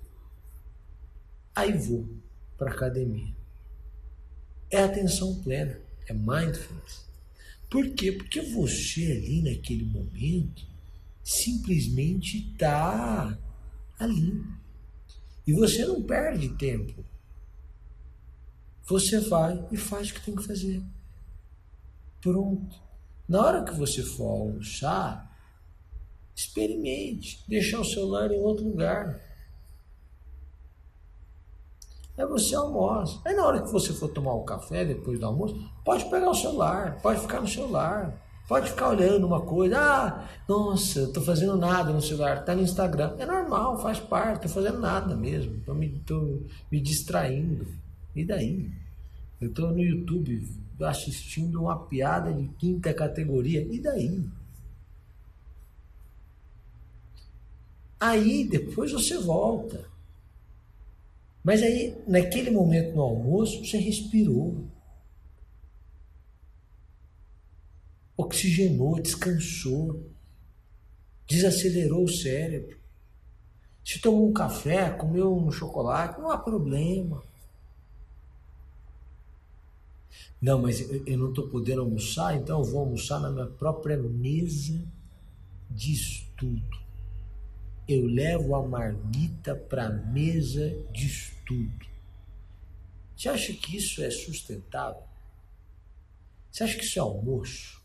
Aí 1.54 1.76
vou 1.76 2.08
para 2.56 2.72
academia. 2.72 3.34
É 4.70 4.82
atenção 4.82 5.40
plena, 5.42 5.80
é 6.06 6.12
mindfulness. 6.12 7.08
Por 7.70 7.88
quê? 7.94 8.12
Porque 8.12 8.40
você 8.40 9.12
ali 9.12 9.42
naquele 9.42 9.84
momento 9.84 10.66
simplesmente 11.24 12.50
está 12.52 13.38
ali. 13.98 14.44
E 15.46 15.52
você 15.52 15.86
não 15.86 16.02
perde 16.02 16.50
tempo 16.56 17.04
você 18.88 19.20
vai 19.20 19.68
e 19.70 19.76
faz 19.76 20.10
o 20.10 20.14
que 20.14 20.22
tem 20.22 20.34
que 20.34 20.46
fazer. 20.46 20.82
Pronto. 22.22 22.87
Na 23.28 23.44
hora 23.44 23.62
que 23.62 23.74
você 23.74 24.02
for 24.02 24.30
almoçar, 24.30 25.28
experimente 26.34 27.44
deixar 27.46 27.80
o 27.80 27.84
celular 27.84 28.30
em 28.30 28.40
outro 28.40 28.64
lugar. 28.64 29.20
Aí 32.16 32.24
você 32.26 32.54
almoça. 32.54 33.20
Aí 33.24 33.34
na 33.34 33.44
hora 33.44 33.60
que 33.60 33.70
você 33.70 33.92
for 33.92 34.08
tomar 34.08 34.32
o 34.32 34.44
café 34.44 34.84
depois 34.84 35.20
do 35.20 35.26
almoço, 35.26 35.54
pode 35.84 36.08
pegar 36.08 36.30
o 36.30 36.34
celular, 36.34 37.00
pode 37.02 37.20
ficar 37.20 37.40
no 37.40 37.46
celular, 37.46 38.18
pode 38.48 38.70
ficar 38.70 38.88
olhando 38.88 39.26
uma 39.26 39.42
coisa. 39.42 39.78
Ah, 39.78 40.28
nossa, 40.48 41.00
eu 41.00 41.12
tô 41.12 41.20
fazendo 41.20 41.56
nada 41.56 41.92
no 41.92 42.00
celular, 42.00 42.44
tá 42.44 42.54
no 42.54 42.62
Instagram. 42.62 43.14
É 43.18 43.26
normal, 43.26 43.78
faz 43.82 44.00
parte, 44.00 44.42
tô 44.42 44.48
fazendo 44.48 44.78
nada 44.78 45.14
mesmo, 45.14 45.60
tô 45.66 45.74
me, 45.74 46.00
tô 46.00 46.42
me 46.72 46.80
distraindo. 46.80 47.66
E 48.16 48.24
daí? 48.24 48.87
Eu 49.40 49.48
estou 49.48 49.70
no 49.70 49.80
YouTube 49.80 50.48
assistindo 50.80 51.62
uma 51.62 51.86
piada 51.86 52.32
de 52.32 52.48
quinta 52.54 52.92
categoria. 52.92 53.62
E 53.62 53.80
daí? 53.80 54.24
Aí 58.00 58.48
depois 58.48 58.92
você 58.92 59.18
volta. 59.18 59.88
Mas 61.42 61.62
aí, 61.62 61.96
naquele 62.06 62.50
momento 62.50 62.94
no 62.94 63.02
almoço, 63.02 63.64
você 63.64 63.78
respirou. 63.78 64.66
Oxigenou, 68.16 69.00
descansou. 69.00 70.10
Desacelerou 71.26 72.04
o 72.04 72.08
cérebro. 72.08 72.78
Se 73.84 74.00
tomou 74.00 74.28
um 74.28 74.32
café, 74.32 74.90
comeu 74.90 75.34
um 75.34 75.50
chocolate, 75.50 76.20
não 76.20 76.30
há 76.30 76.38
problema. 76.38 77.22
Não, 80.40 80.60
mas 80.60 80.80
eu 80.80 81.18
não 81.18 81.30
estou 81.30 81.48
podendo 81.48 81.80
almoçar, 81.80 82.36
então 82.36 82.60
eu 82.60 82.64
vou 82.64 82.80
almoçar 82.80 83.18
na 83.20 83.30
minha 83.30 83.46
própria 83.46 83.96
mesa 83.96 84.80
de 85.68 85.92
estudo. 85.92 86.78
Eu 87.88 88.06
levo 88.06 88.54
a 88.54 88.66
marmita 88.66 89.54
para 89.56 89.86
a 89.86 89.90
mesa 89.90 90.70
de 90.92 91.06
estudo. 91.06 91.86
Você 93.16 93.28
acha 93.28 93.52
que 93.52 93.76
isso 93.76 94.02
é 94.02 94.10
sustentável? 94.10 95.02
Você 96.52 96.62
acha 96.62 96.76
que 96.76 96.84
isso 96.84 96.98
é 96.98 97.02
almoço? 97.02 97.82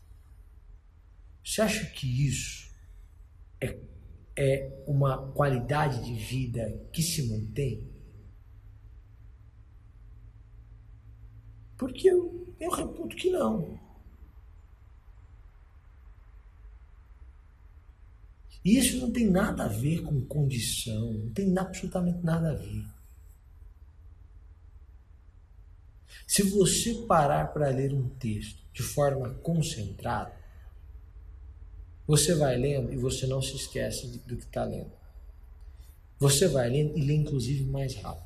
Você 1.44 1.60
acha 1.60 1.84
que 1.86 2.26
isso 2.26 2.72
é, 3.60 3.76
é 4.36 4.84
uma 4.86 5.32
qualidade 5.32 6.04
de 6.04 6.14
vida 6.14 6.88
que 6.92 7.02
se 7.02 7.28
mantém? 7.28 7.86
Porque 11.76 12.08
eu, 12.08 12.33
eu 12.64 12.70
reputo 12.70 13.14
que 13.16 13.30
não. 13.30 13.78
E 18.64 18.78
isso 18.78 18.96
não 18.98 19.12
tem 19.12 19.28
nada 19.28 19.64
a 19.64 19.68
ver 19.68 20.02
com 20.02 20.24
condição, 20.24 21.12
não 21.12 21.30
tem 21.30 21.56
absolutamente 21.58 22.24
nada 22.24 22.50
a 22.50 22.54
ver. 22.54 22.84
Se 26.26 26.42
você 26.42 26.94
parar 27.06 27.52
para 27.52 27.68
ler 27.68 27.92
um 27.92 28.08
texto 28.08 28.64
de 28.72 28.82
forma 28.82 29.34
concentrada, 29.34 30.34
você 32.06 32.34
vai 32.34 32.56
lendo 32.56 32.92
e 32.92 32.96
você 32.96 33.26
não 33.26 33.42
se 33.42 33.54
esquece 33.56 34.18
do 34.26 34.36
que 34.36 34.44
está 34.44 34.64
lendo. 34.64 34.92
Você 36.18 36.48
vai 36.48 36.70
lendo 36.70 36.96
e 36.96 37.02
lê 37.02 37.14
inclusive 37.14 37.64
mais 37.64 37.94
rápido. 37.96 38.23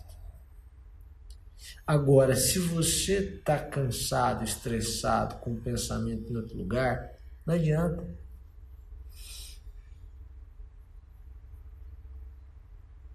Agora, 1.87 2.37
se 2.37 2.59
você 2.59 3.37
está 3.37 3.59
cansado, 3.59 4.45
estressado, 4.45 5.37
com 5.37 5.53
o 5.53 5.61
pensamento 5.61 6.33
em 6.33 6.37
outro 6.37 6.57
lugar, 6.57 7.12
não 7.47 7.55
adianta. 7.55 8.07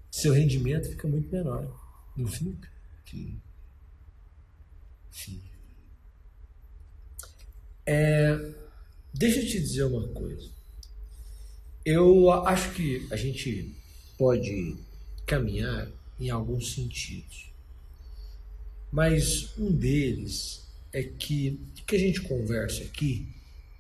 Seu 0.10 0.34
rendimento 0.34 0.90
fica 0.90 1.08
muito 1.08 1.32
menor. 1.32 1.68
Não 2.16 2.28
fica? 2.28 2.70
Fica. 3.06 3.38
Fica. 5.12 5.54
É, 7.86 8.54
deixa 9.14 9.40
eu 9.40 9.46
te 9.46 9.60
dizer 9.60 9.84
uma 9.84 10.08
coisa. 10.10 10.50
Eu 11.86 12.32
acho 12.32 12.72
que 12.74 13.08
a 13.12 13.16
gente 13.16 13.76
pode 14.18 14.78
caminhar 15.26 15.88
em 16.20 16.30
alguns 16.30 16.74
sentidos. 16.74 17.53
Mas 18.94 19.58
um 19.58 19.72
deles 19.72 20.72
é 20.94 21.02
que 21.02 21.60
o 21.80 21.84
que 21.84 21.96
a 21.96 22.00
gente 22.00 22.22
conversa 22.22 22.84
aqui 22.84 23.28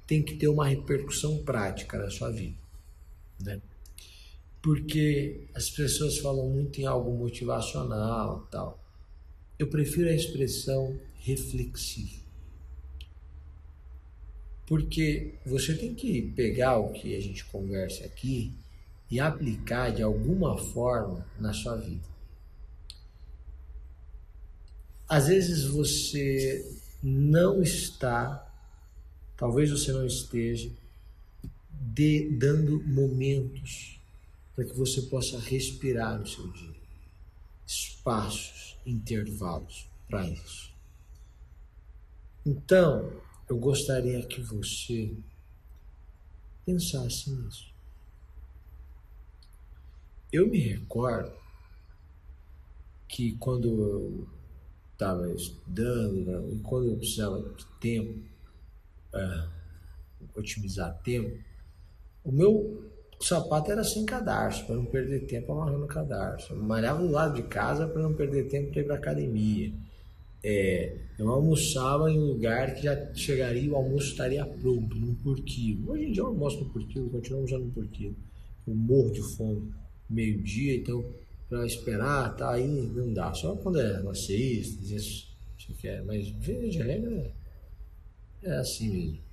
tem 0.08 0.24
que 0.24 0.36
ter 0.38 0.48
uma 0.48 0.68
repercussão 0.68 1.44
prática 1.44 2.00
na 2.00 2.10
sua 2.10 2.32
vida, 2.32 2.58
né? 3.40 3.62
Porque 4.60 5.42
as 5.54 5.70
pessoas 5.70 6.18
falam 6.18 6.50
muito 6.50 6.82
em 6.82 6.86
algo 6.86 7.16
motivacional, 7.16 8.48
tal. 8.50 8.84
Eu 9.60 9.68
prefiro 9.68 10.10
a 10.10 10.14
expressão 10.14 11.00
reflexivo. 11.20 12.24
Porque 14.66 15.36
você 15.46 15.76
tem 15.76 15.94
que 15.94 16.24
pegar 16.32 16.80
o 16.80 16.92
que 16.92 17.16
a 17.16 17.22
gente 17.22 17.46
conversa 17.46 18.04
aqui 18.04 18.52
e 19.12 19.20
aplicar 19.20 19.92
de 19.92 20.02
alguma 20.02 20.58
forma 20.58 21.24
na 21.40 21.54
sua 21.54 21.76
vida. 21.76 22.13
Às 25.08 25.28
vezes 25.28 25.66
você 25.66 26.80
não 27.02 27.62
está, 27.62 28.50
talvez 29.36 29.70
você 29.70 29.92
não 29.92 30.06
esteja, 30.06 30.72
de, 31.72 32.30
dando 32.32 32.82
momentos 32.84 34.00
para 34.56 34.66
que 34.66 34.76
você 34.76 35.02
possa 35.04 35.40
respirar 35.40 36.20
no 36.20 36.26
seu 36.26 36.48
dia, 36.52 36.76
espaços, 37.68 38.78
intervalos 38.86 39.90
para 40.08 40.28
isso. 40.28 40.72
Então, 42.46 43.12
eu 43.50 43.58
gostaria 43.58 44.26
que 44.26 44.42
você 44.42 45.16
pensasse 46.66 47.30
nisso. 47.30 47.74
Eu 50.32 50.48
me 50.50 50.60
recordo 50.60 51.34
que 53.08 53.34
quando 53.38 53.68
eu 53.68 54.28
estava 55.04 55.30
estudando 55.34 56.26
né, 56.26 56.42
e 56.54 56.60
quando 56.60 56.88
eu 56.88 56.96
precisava 56.96 57.40
de 57.40 57.66
tempo, 57.80 58.20
é, 59.14 59.48
otimizar 60.36 60.98
tempo, 61.04 61.38
o 62.24 62.32
meu 62.32 62.90
sapato 63.20 63.72
era 63.72 63.84
sem 63.84 64.06
cadarço, 64.06 64.66
para 64.66 64.76
não 64.76 64.86
perder 64.86 65.26
tempo 65.26 65.52
amarrando 65.52 65.86
cadarço. 65.88 66.54
Eu 66.54 66.64
malhava 66.64 67.02
do 67.02 67.12
lado 67.12 67.36
de 67.36 67.44
casa 67.44 67.88
para 67.88 68.02
não 68.02 68.14
perder 68.14 68.48
tempo 68.48 68.72
para 68.72 68.82
ir 68.82 68.86
para 68.86 68.96
academia. 68.96 69.74
É, 70.44 70.98
eu 71.18 71.30
almoçava 71.30 72.12
em 72.12 72.20
um 72.20 72.26
lugar 72.26 72.76
que 72.76 72.84
já 72.84 73.14
chegaria, 73.14 73.72
o 73.72 73.76
almoço 73.76 74.08
estaria 74.08 74.46
pronto, 74.46 74.96
num 74.96 75.16
porquinho. 75.16 75.90
Hoje 75.90 76.06
em 76.06 76.12
dia 76.12 76.22
eu 76.22 76.28
almoço 76.28 76.60
no 76.60 76.70
porquinho, 76.70 77.10
continuo 77.10 77.44
usando 77.44 77.66
no 77.66 77.72
porquinho. 77.72 78.16
Eu 78.68 78.76
morro 78.76 79.12
de 79.12 79.22
fome, 79.22 79.74
meio-dia, 80.10 80.76
então 80.76 81.04
para 81.54 81.68
esperar, 81.68 82.36
tá 82.36 82.52
aí, 82.54 82.68
não 82.96 83.14
dá. 83.14 83.32
Só 83.32 83.56
quando 83.56 83.80
é 83.80 84.02
uma 84.02 84.16
sexta, 84.16 84.84
isso 84.84 85.28
você 85.56 85.72
quer, 85.74 86.04
mas 86.04 86.28
via 86.28 86.68
de 86.68 86.80
regra 86.80 87.32
é, 88.42 88.50
é 88.50 88.56
assim 88.58 88.90
mesmo. 88.90 89.24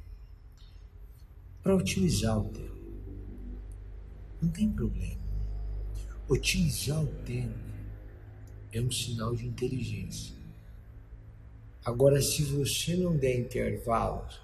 Para 1.63 1.77
otimizar 1.77 2.39
o 2.39 2.45
tempo. 2.51 2.77
Não 4.43 4.51
tem 4.51 4.71
problema. 4.71 5.19
Otimizar 6.29 7.03
o 7.03 7.07
tempo 7.25 7.59
é 8.71 8.83
um 8.83 8.91
sinal 8.91 9.35
de 9.35 9.47
inteligência. 9.47 10.35
Agora, 11.83 12.21
se 12.21 12.43
você 12.43 12.97
não 12.97 13.17
der 13.17 13.39
intervalos 13.39 14.39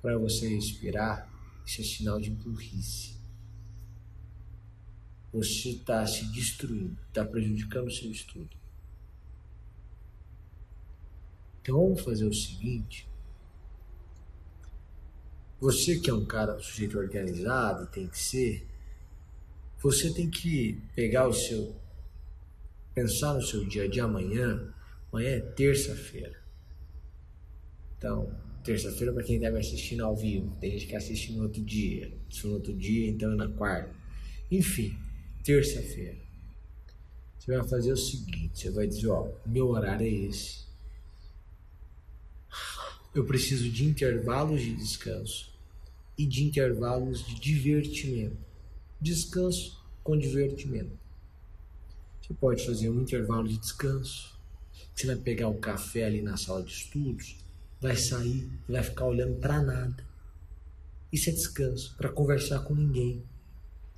para 0.00 0.16
você 0.16 0.54
respirar, 0.54 1.28
isso 1.66 1.80
é 1.80 1.84
sinal 1.84 2.20
de 2.20 2.30
burrice. 2.30 3.13
Você 5.34 5.70
está 5.70 6.06
se 6.06 6.24
destruindo, 6.32 6.96
está 7.08 7.24
prejudicando 7.24 7.88
o 7.88 7.90
seu 7.90 8.10
estudo. 8.10 8.56
Então 11.60 11.76
vamos 11.76 12.00
fazer 12.00 12.24
o 12.24 12.32
seguinte. 12.32 13.06
Você 15.60 15.98
que 15.98 16.08
é 16.08 16.14
um 16.14 16.24
cara, 16.24 16.56
um 16.56 16.60
sujeito 16.60 16.98
organizado, 16.98 17.86
tem 17.90 18.08
que 18.08 18.18
ser, 18.18 18.66
você 19.82 20.10
tem 20.14 20.30
que 20.30 20.80
pegar 20.94 21.28
o 21.28 21.32
seu, 21.34 21.74
pensar 22.94 23.34
no 23.34 23.42
seu 23.42 23.66
dia 23.66 23.86
de 23.86 24.00
amanhã 24.00 24.72
Amanhã 25.14 25.36
é 25.36 25.40
terça-feira. 25.40 26.36
Então, 27.96 28.36
terça-feira 28.64 29.12
para 29.12 29.22
quem 29.22 29.36
está 29.36 29.48
me 29.48 29.60
assistindo 29.60 30.04
ao 30.04 30.16
vivo. 30.16 30.56
Tem 30.60 30.72
gente 30.72 30.88
que 30.88 30.96
assiste 30.96 31.32
no 31.32 31.44
outro 31.44 31.62
dia. 31.62 32.12
Se 32.28 32.44
no 32.48 32.54
outro 32.54 32.74
dia, 32.74 33.08
então 33.08 33.30
é 33.30 33.36
na 33.36 33.48
quarta. 33.48 33.94
Enfim, 34.50 34.98
terça-feira. 35.44 36.18
Você 37.38 37.56
vai 37.56 37.68
fazer 37.68 37.92
o 37.92 37.96
seguinte: 37.96 38.58
você 38.58 38.70
vai 38.70 38.86
dizer, 38.86 39.08
ó, 39.08 39.30
meu 39.46 39.68
horário 39.68 40.06
é 40.06 40.10
esse. 40.10 40.64
Eu 43.14 43.24
preciso 43.24 43.70
de 43.70 43.84
intervalos 43.84 44.60
de 44.60 44.74
descanso 44.74 45.52
e 46.18 46.26
de 46.26 46.42
intervalos 46.42 47.24
de 47.24 47.38
divertimento. 47.38 48.36
Descanso 49.00 49.80
com 50.02 50.18
divertimento. 50.18 50.98
Você 52.20 52.34
pode 52.34 52.66
fazer 52.66 52.90
um 52.90 53.00
intervalo 53.00 53.46
de 53.46 53.58
descanso 53.58 54.34
você 54.94 55.08
vai 55.08 55.16
pegar 55.16 55.48
o 55.48 55.58
café 55.58 56.04
ali 56.04 56.22
na 56.22 56.36
sala 56.36 56.62
de 56.62 56.72
estudos, 56.72 57.36
vai 57.80 57.96
sair 57.96 58.48
vai 58.68 58.82
ficar 58.82 59.06
olhando 59.06 59.34
para 59.40 59.60
nada. 59.60 60.06
Isso 61.12 61.30
é 61.30 61.32
descanso, 61.32 61.94
para 61.96 62.08
conversar 62.08 62.60
com 62.60 62.74
ninguém, 62.74 63.22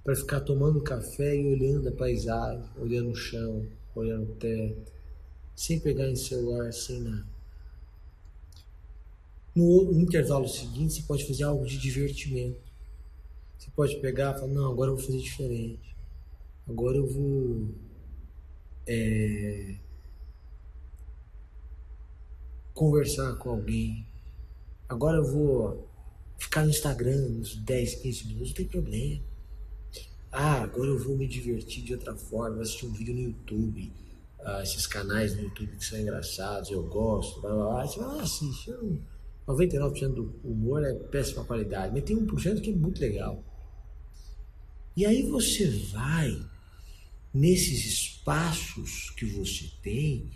para 0.07 0.15
ficar 0.15 0.39
tomando 0.39 0.81
café 0.81 1.35
e 1.35 1.45
olhando 1.45 1.89
a 1.89 1.93
paisagem, 1.93 2.63
olhando 2.79 3.11
o 3.11 3.17
chão, 3.17 3.67
olhando 3.93 4.31
o 4.31 4.35
teto, 4.37 4.93
sem 5.57 5.81
pegar 5.81 6.09
em 6.09 6.15
celular, 6.15 6.73
sem 6.73 7.01
nada. 7.01 7.27
No, 9.53 9.93
intervalo 10.01 10.47
seguinte, 10.47 10.95
você 10.95 11.03
pode 11.03 11.27
fazer 11.27 11.43
algo 11.43 11.67
de 11.67 11.77
divertimento. 11.77 12.61
Você 13.59 13.69
pode 13.75 13.97
pegar 13.97 14.37
e 14.37 14.39
falar: 14.39 14.53
Não, 14.53 14.71
agora 14.71 14.93
eu 14.93 14.97
vou 14.97 15.05
fazer 15.05 15.19
diferente. 15.19 15.97
Agora 16.69 16.97
eu 16.97 17.07
vou. 17.07 17.69
É, 18.87 19.75
conversar 22.73 23.35
com 23.39 23.51
alguém. 23.51 24.07
Agora 24.89 25.17
eu 25.17 25.25
vou 25.25 25.89
ficar 26.39 26.63
no 26.63 26.71
Instagram 26.71 27.17
uns 27.41 27.57
10, 27.57 27.97
15 27.97 28.27
minutos, 28.29 28.49
não 28.51 28.57
tem 28.57 28.67
problema. 28.67 29.26
Ah, 30.31 30.63
agora 30.63 30.89
eu 30.89 30.99
vou 30.99 31.17
me 31.17 31.27
divertir 31.27 31.83
de 31.83 31.95
outra 31.95 32.15
forma, 32.15 32.63
assistir 32.63 32.87
um 32.87 32.93
vídeo 32.93 33.15
no 33.15 33.21
YouTube. 33.21 33.93
Ah, 34.41 34.63
esses 34.63 34.87
canais 34.87 35.35
no 35.35 35.43
YouTube 35.43 35.77
que 35.77 35.85
são 35.85 35.99
engraçados, 35.99 36.71
eu 36.71 36.83
gosto, 36.85 37.41
blá 37.41 37.53
blá 37.53 37.65
blá. 37.65 37.87
Você 37.87 37.99
vai 37.99 38.09
lá, 38.09 38.23
assiste. 38.23 38.75
99% 39.47 40.15
do 40.15 40.35
humor 40.43 40.85
é 40.85 40.93
péssima 40.93 41.45
qualidade, 41.45 41.93
mas 41.93 42.05
tem 42.05 42.17
1% 42.17 42.61
que 42.61 42.71
é 42.71 42.75
muito 42.75 43.01
legal. 43.01 43.45
E 44.97 45.07
aí 45.07 45.23
você 45.23 45.69
vai 45.69 46.45
nesses 47.33 47.85
espaços 47.85 49.11
que 49.11 49.27
você 49.27 49.71
tem, 49.83 50.31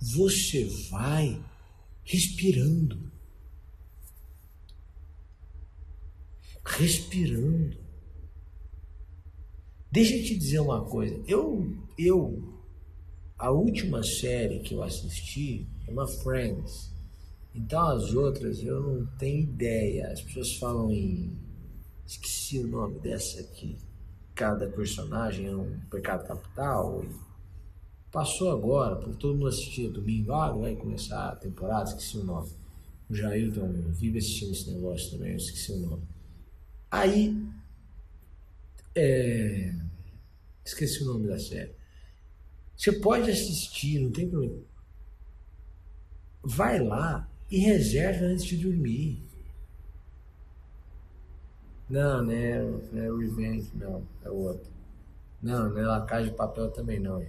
você 0.00 0.64
vai 0.90 1.42
respirando. 2.04 3.10
Respirando. 6.64 7.83
Deixa 9.94 10.16
eu 10.16 10.24
te 10.24 10.36
dizer 10.36 10.58
uma 10.58 10.84
coisa. 10.84 11.22
Eu, 11.24 11.72
eu, 11.96 12.42
a 13.38 13.52
última 13.52 14.02
série 14.02 14.58
que 14.58 14.74
eu 14.74 14.82
assisti 14.82 15.68
é 15.86 15.92
uma 15.92 16.04
Friends. 16.08 16.92
Então 17.54 17.80
as 17.90 18.12
outras 18.12 18.60
eu 18.60 18.82
não 18.82 19.06
tenho 19.18 19.44
ideia. 19.44 20.10
As 20.10 20.20
pessoas 20.20 20.56
falam 20.56 20.90
em. 20.90 21.38
Esqueci 22.04 22.58
o 22.58 22.66
nome 22.66 22.98
dessa 22.98 23.40
aqui. 23.40 23.78
Cada 24.34 24.66
personagem 24.66 25.46
é 25.46 25.54
um 25.54 25.78
pecado 25.88 26.26
capital. 26.26 27.04
Passou 28.10 28.50
agora, 28.50 28.96
por 28.96 29.14
todo 29.14 29.34
mundo 29.34 29.46
assistir 29.46 29.92
domingo, 29.92 30.32
ah, 30.32 30.50
vai 30.50 30.74
começar 30.74 31.28
a 31.28 31.36
temporada, 31.36 31.90
esqueci 31.90 32.18
o 32.18 32.24
nome. 32.24 32.50
O 33.08 33.14
Jailton 33.14 33.70
vive 33.92 34.18
assistindo 34.18 34.54
esse 34.54 34.72
negócio 34.72 35.12
também, 35.12 35.30
eu 35.30 35.36
esqueci 35.36 35.70
o 35.70 35.78
nome. 35.78 36.02
Aí, 36.90 37.53
é, 38.94 39.74
esqueci 40.64 41.02
o 41.02 41.06
nome 41.06 41.28
da 41.28 41.38
série. 41.38 41.74
Você 42.76 42.92
pode 42.92 43.30
assistir, 43.30 44.00
não 44.00 44.10
tem 44.10 44.28
problema. 44.28 44.62
vai 46.42 46.80
lá 46.80 47.28
e 47.50 47.58
reserva 47.58 48.26
antes 48.26 48.44
de 48.44 48.56
dormir. 48.56 49.22
Não, 51.88 52.24
né? 52.24 52.60
Não 52.92 53.02
é 53.02 53.24
Revenge, 53.24 53.70
não. 53.74 54.06
É 54.24 54.30
o 54.30 54.34
outro. 54.34 54.72
Não, 55.42 55.68
não 55.70 55.78
é 55.78 55.82
La 55.82 56.04
Casa 56.06 56.30
de 56.30 56.36
Papel 56.36 56.70
também, 56.70 56.98
não. 56.98 57.24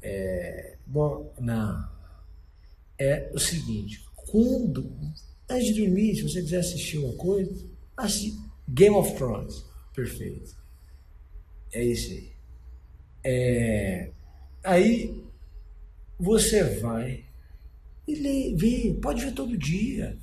É, 0.00 0.76
bom, 0.86 1.32
não. 1.38 1.88
É 2.98 3.30
o 3.34 3.38
seguinte, 3.38 4.08
quando, 4.14 4.90
antes 5.50 5.74
de 5.74 5.84
dormir, 5.84 6.14
se 6.14 6.22
você 6.22 6.40
quiser 6.40 6.60
assistir 6.60 6.98
uma 6.98 7.14
coisa, 7.14 7.68
assiste 7.96 8.40
Game 8.68 8.94
of 8.94 9.14
Thrones. 9.16 9.64
Perfeito. 9.96 10.54
É 11.72 11.82
isso 11.82 12.12
aí. 12.12 12.32
É, 13.24 14.10
aí 14.62 15.24
você 16.18 16.62
vai 16.78 17.24
e 18.06 18.14
lê, 18.14 18.54
vê, 18.54 18.94
pode 19.00 19.24
ver 19.24 19.32
todo 19.32 19.56
dia. 19.56 20.18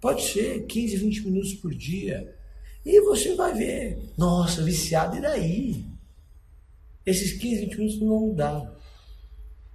Pode 0.00 0.22
ser 0.22 0.64
15, 0.64 0.96
20 0.96 1.26
minutos 1.26 1.54
por 1.54 1.74
dia. 1.74 2.34
E 2.82 2.98
você 3.02 3.34
vai 3.34 3.52
ver, 3.54 3.98
nossa, 4.16 4.64
viciado, 4.64 5.18
e 5.18 5.20
daí? 5.20 5.84
Esses 7.04 7.34
15, 7.34 7.66
20 7.66 7.76
minutos 7.76 8.00
não 8.00 8.08
vão 8.08 8.20
mudar. 8.28 8.80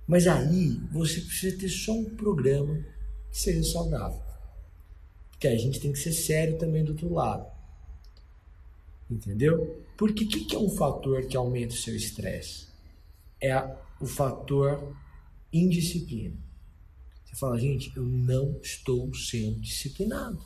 Mas 0.08 0.28
aí 0.28 0.80
você 0.92 1.22
precisa 1.22 1.56
ter 1.56 1.70
só 1.70 1.94
um 1.94 2.16
programa 2.16 2.84
que 3.30 3.38
seja 3.38 3.64
saudável. 3.64 4.22
Porque 5.30 5.48
a 5.48 5.56
gente 5.56 5.80
tem 5.80 5.92
que 5.92 6.00
ser 6.00 6.14
sério 6.14 6.58
também 6.58 6.84
do 6.84 6.94
outro 6.94 7.14
lado. 7.14 7.55
Entendeu? 9.10 9.86
Porque 9.98 10.24
o 10.24 10.28
que, 10.28 10.46
que 10.46 10.56
é 10.56 10.60
um 10.60 10.70
fator 10.70 11.26
que 11.28 11.38
aumenta 11.38 11.74
o 11.74 11.78
seu 11.78 11.96
estresse? 11.96 12.68
É 13.42 13.56
o 14.00 14.06
fator 14.06 14.96
indisciplina. 15.54 16.36
Você 17.24 17.36
fala, 17.36 17.60
gente, 17.60 17.96
eu 17.96 18.04
não 18.04 18.60
estou 18.62 19.14
sendo 19.14 19.60
disciplinado. 19.60 20.44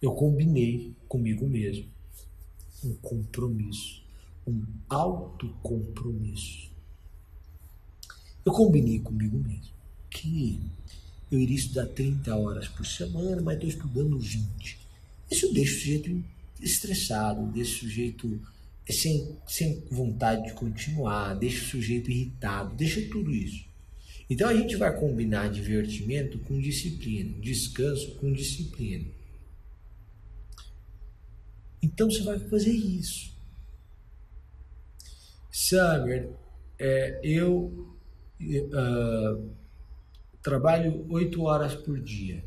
Eu 0.00 0.12
combinei 0.14 0.94
comigo 1.08 1.46
mesmo 1.46 1.90
um 2.84 2.94
compromisso, 2.96 4.02
um 4.46 4.62
autocompromisso. 4.88 6.70
Eu 8.44 8.52
combinei 8.52 9.00
comigo 9.00 9.38
mesmo 9.38 9.74
que 10.10 10.60
eu 11.30 11.38
iria 11.38 11.56
estudar 11.56 11.86
30 11.86 12.34
horas 12.36 12.68
por 12.68 12.86
semana, 12.86 13.42
mas 13.42 13.54
estou 13.54 13.68
estudando 13.68 14.18
20. 14.18 14.85
Isso 15.30 15.52
deixa 15.52 15.72
o 15.72 15.78
sujeito 15.78 16.24
estressado, 16.60 17.46
deixa 17.52 17.76
o 17.76 17.78
sujeito 17.80 18.40
sem, 18.88 19.36
sem 19.46 19.84
vontade 19.90 20.44
de 20.44 20.52
continuar, 20.52 21.34
deixa 21.34 21.64
o 21.64 21.68
sujeito 21.68 22.10
irritado, 22.10 22.74
deixa 22.74 23.02
tudo 23.08 23.30
isso. 23.32 23.64
Então 24.28 24.48
a 24.48 24.54
gente 24.54 24.76
vai 24.76 24.94
combinar 24.96 25.50
divertimento 25.50 26.38
com 26.40 26.60
disciplina, 26.60 27.38
descanso 27.40 28.16
com 28.16 28.32
disciplina. 28.32 29.06
Então 31.82 32.10
você 32.10 32.22
vai 32.22 32.38
fazer 32.38 32.72
isso. 32.72 33.34
Summer, 35.50 36.30
é, 36.78 37.20
eu 37.22 37.96
uh, 38.40 39.50
trabalho 40.42 41.06
oito 41.08 41.42
horas 41.42 41.74
por 41.74 41.98
dia. 42.00 42.44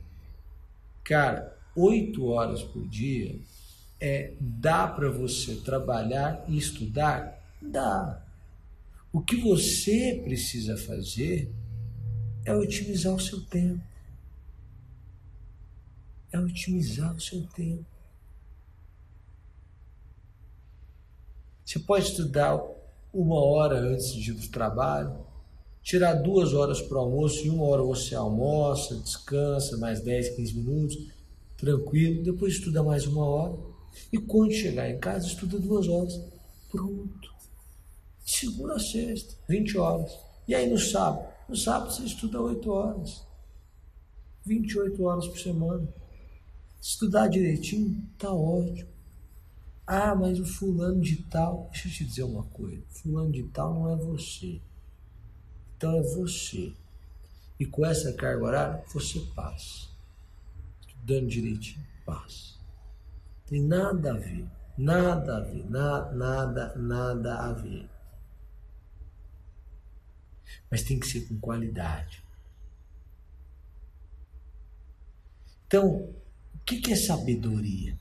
Cara, 1.03 1.57
oito 1.75 2.25
horas 2.27 2.63
por 2.63 2.87
dia 2.87 3.39
é 3.99 4.33
dá 4.39 4.87
para 4.87 5.09
você 5.09 5.55
trabalhar 5.55 6.43
e 6.47 6.57
estudar? 6.57 7.37
Dá. 7.61 8.23
O 9.11 9.21
que 9.21 9.35
você 9.35 10.21
precisa 10.23 10.77
fazer 10.77 11.51
é 12.45 12.53
otimizar 12.53 13.13
o 13.13 13.19
seu 13.19 13.41
tempo. 13.41 13.81
É 16.31 16.39
otimizar 16.39 17.15
o 17.15 17.19
seu 17.19 17.41
tempo. 17.47 17.85
Você 21.65 21.79
pode 21.79 22.05
estudar 22.05 22.59
uma 23.13 23.39
hora 23.43 23.79
antes 23.79 24.13
de 24.13 24.31
ir 24.31 24.35
para 24.35 24.45
o 24.45 24.49
trabalho, 24.49 25.25
tirar 25.83 26.13
duas 26.13 26.53
horas 26.53 26.81
para 26.81 26.97
o 26.97 27.01
almoço 27.01 27.45
e 27.45 27.49
uma 27.49 27.63
hora 27.65 27.83
você 27.83 28.15
almoça, 28.15 28.95
descansa, 28.95 29.77
mais 29.77 30.01
10, 30.01 30.35
15 30.35 30.53
minutos, 30.55 30.97
tranquilo, 31.59 32.23
depois 32.23 32.53
estuda 32.53 32.83
mais 32.83 33.05
uma 33.05 33.25
hora. 33.25 33.57
E 34.11 34.17
quando 34.17 34.53
chegar 34.53 34.89
em 34.89 34.99
casa, 34.99 35.27
estuda 35.27 35.59
duas 35.59 35.87
horas. 35.87 36.19
Pronto. 36.71 37.33
Segunda 38.25 38.75
a 38.75 38.79
sexta, 38.79 39.35
20 39.47 39.77
horas. 39.77 40.17
E 40.47 40.55
aí 40.55 40.69
no 40.69 40.77
sábado? 40.77 41.27
No 41.47 41.55
sábado 41.55 41.91
você 41.91 42.03
estuda 42.03 42.41
8 42.41 42.71
horas. 42.71 43.25
28 44.45 45.03
horas 45.03 45.27
por 45.27 45.37
semana. 45.37 45.87
Estudar 46.81 47.27
direitinho, 47.27 48.01
tá 48.17 48.31
ótimo. 48.31 48.87
Ah, 49.85 50.15
mas 50.15 50.39
o 50.39 50.45
fulano 50.45 51.01
de 51.01 51.17
tal, 51.23 51.67
deixa 51.71 51.87
eu 51.87 51.91
te 51.91 52.05
dizer 52.05 52.23
uma 52.23 52.43
coisa, 52.43 52.81
fulano 52.89 53.31
de 53.31 53.43
tal 53.43 53.73
não 53.73 53.91
é 53.91 53.95
você. 53.95 54.61
Então 55.75 55.97
é 55.97 56.03
você. 56.03 56.71
E 57.59 57.65
com 57.65 57.85
essa 57.85 58.13
carga 58.13 58.45
horária, 58.45 58.83
você 58.93 59.19
passa. 59.35 59.88
Estudando 60.99 61.27
direitinho, 61.27 61.85
passa. 62.05 62.55
Tem 63.47 63.61
nada 63.61 64.11
a 64.11 64.17
ver. 64.17 64.47
Nada 64.77 65.37
a 65.37 65.39
ver. 65.41 65.69
Na, 65.69 66.11
nada, 66.11 66.75
nada 66.75 67.49
a 67.49 67.53
ver 67.53 67.89
mas 70.69 70.83
tem 70.83 70.99
que 70.99 71.07
ser 71.07 71.21
com 71.27 71.39
qualidade. 71.39 72.23
Então, 75.67 76.09
o 76.53 76.59
que 76.65 76.91
é 76.91 76.95
sabedoria? 76.95 77.97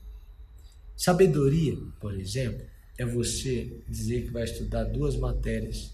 Sabedoria, 0.95 1.77
por 1.99 2.13
exemplo, 2.13 2.65
é 2.97 3.05
você 3.05 3.81
dizer 3.87 4.23
que 4.23 4.31
vai 4.31 4.43
estudar 4.43 4.83
duas 4.85 5.15
matérias 5.15 5.93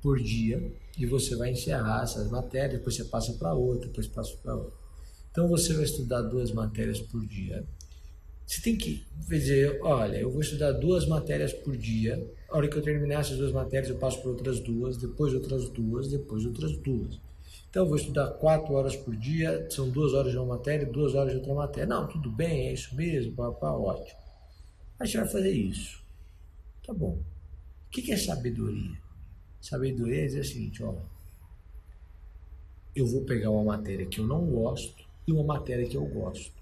por 0.00 0.18
dia 0.18 0.74
e 0.98 1.06
você 1.06 1.36
vai 1.36 1.50
encerrar 1.50 2.02
essas 2.02 2.30
matérias, 2.30 2.78
depois 2.78 2.96
você 2.96 3.04
passa 3.04 3.32
para 3.34 3.54
outra, 3.54 3.88
depois 3.88 4.06
passa 4.06 4.36
para 4.38 4.54
outra. 4.54 4.81
Então 5.32 5.48
você 5.48 5.74
vai 5.74 5.84
estudar 5.84 6.22
duas 6.22 6.52
matérias 6.52 7.00
por 7.00 7.26
dia 7.26 7.66
você 8.52 8.60
tem 8.60 8.76
que 8.76 9.02
dizer, 9.28 9.80
olha, 9.82 10.18
eu 10.18 10.30
vou 10.30 10.42
estudar 10.42 10.72
duas 10.72 11.06
matérias 11.06 11.54
por 11.54 11.74
dia. 11.74 12.22
A 12.50 12.56
hora 12.58 12.68
que 12.68 12.76
eu 12.76 12.82
terminar 12.82 13.20
essas 13.20 13.38
duas 13.38 13.50
matérias, 13.50 13.88
eu 13.88 13.96
passo 13.96 14.20
por 14.20 14.32
outras 14.32 14.60
duas, 14.60 14.98
depois 14.98 15.32
outras 15.32 15.70
duas, 15.70 16.08
depois 16.08 16.44
outras 16.44 16.76
duas. 16.76 17.18
Então, 17.70 17.84
eu 17.84 17.88
vou 17.88 17.96
estudar 17.96 18.28
quatro 18.32 18.74
horas 18.74 18.94
por 18.94 19.16
dia, 19.16 19.66
são 19.70 19.88
duas 19.88 20.12
horas 20.12 20.32
de 20.32 20.38
uma 20.38 20.56
matéria, 20.56 20.86
duas 20.86 21.14
horas 21.14 21.32
de 21.32 21.38
outra 21.38 21.54
matéria. 21.54 21.86
Não, 21.86 22.06
tudo 22.06 22.30
bem, 22.30 22.68
é 22.68 22.74
isso 22.74 22.94
mesmo, 22.94 23.32
papá, 23.32 23.72
ótimo. 23.72 24.20
A 25.00 25.06
gente 25.06 25.16
vai 25.16 25.28
fazer 25.28 25.50
isso. 25.50 26.02
Tá 26.86 26.92
bom. 26.92 27.18
O 27.86 27.90
que 27.90 28.12
é 28.12 28.16
sabedoria? 28.18 28.98
Sabedoria 29.62 30.24
é 30.24 30.26
dizer 30.26 30.40
o 30.40 30.44
seguinte, 30.44 30.82
ó, 30.82 30.94
eu 32.94 33.06
vou 33.06 33.22
pegar 33.22 33.48
uma 33.48 33.64
matéria 33.64 34.04
que 34.04 34.20
eu 34.20 34.26
não 34.26 34.44
gosto 34.44 35.10
e 35.26 35.32
uma 35.32 35.44
matéria 35.44 35.86
que 35.86 35.96
eu 35.96 36.04
gosto. 36.04 36.52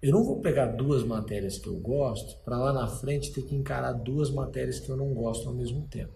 Eu 0.00 0.12
não 0.12 0.24
vou 0.24 0.40
pegar 0.40 0.66
duas 0.66 1.04
matérias 1.04 1.58
que 1.58 1.68
eu 1.68 1.78
gosto 1.78 2.36
para 2.44 2.58
lá 2.58 2.72
na 2.72 2.88
frente 2.88 3.32
ter 3.32 3.42
que 3.42 3.54
encarar 3.54 3.92
duas 3.92 4.30
matérias 4.30 4.80
que 4.80 4.88
eu 4.88 4.96
não 4.96 5.14
gosto 5.14 5.48
ao 5.48 5.54
mesmo 5.54 5.86
tempo. 5.86 6.12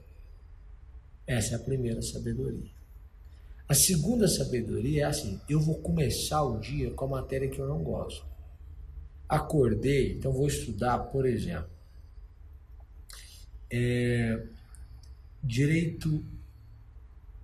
Essa 1.24 1.54
é 1.54 1.56
a 1.56 1.60
primeira 1.60 2.02
sabedoria. 2.02 2.70
A 3.68 3.74
segunda 3.74 4.26
sabedoria 4.28 5.02
é 5.02 5.04
assim: 5.04 5.40
eu 5.48 5.60
vou 5.60 5.76
começar 5.76 6.42
o 6.42 6.58
dia 6.58 6.90
com 6.92 7.04
a 7.04 7.08
matéria 7.08 7.48
que 7.48 7.58
eu 7.58 7.66
não 7.66 7.82
gosto. 7.82 8.24
Acordei, 9.28 10.14
então 10.14 10.32
vou 10.32 10.46
estudar, 10.46 10.98
por 10.98 11.26
exemplo, 11.26 11.70
é, 13.70 14.46
direito 15.42 16.24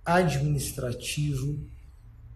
administrativo 0.05 1.59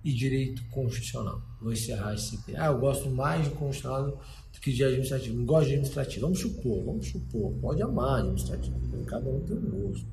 e 0.08 0.14
direito 0.14 0.64
constitucional. 0.70 1.42
Vou 1.60 1.74
encerrar 1.74 2.14
esse. 2.14 2.40
Ah, 2.56 2.68
eu 2.68 2.80
gosto 2.80 3.10
mais 3.10 3.44
de 3.44 3.50
constitucional 3.50 4.06
do 4.54 4.60
que 4.62 4.72
de 4.72 4.82
administrativo. 4.82 5.38
Não 5.38 5.46
gosto 5.46 5.68
de 5.68 5.74
administrativo. 5.74 6.22
Vamos 6.22 6.40
supor, 6.40 6.86
vamos 6.86 7.08
supor. 7.08 7.52
Pode 7.60 7.82
amar 7.82 8.22
administrativo. 8.22 9.04
Cada 9.04 9.30
um 9.30 9.42
tem 9.42 9.58
um 9.58 9.90
gosto. 9.90 10.08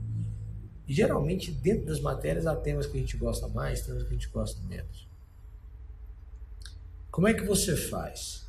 E 0.88 0.92
geralmente, 0.92 1.52
dentro 1.52 1.86
das 1.86 2.00
matérias, 2.00 2.44
há 2.44 2.56
temas 2.56 2.86
que 2.86 2.96
a 2.96 3.00
gente 3.00 3.16
gosta 3.16 3.46
mais, 3.46 3.82
temas 3.82 4.02
que 4.02 4.08
a 4.08 4.12
gente 4.12 4.28
gosta 4.30 4.60
menos. 4.66 5.06
Como 7.08 7.28
é 7.28 7.32
que 7.32 7.44
você 7.44 7.76
faz? 7.76 8.44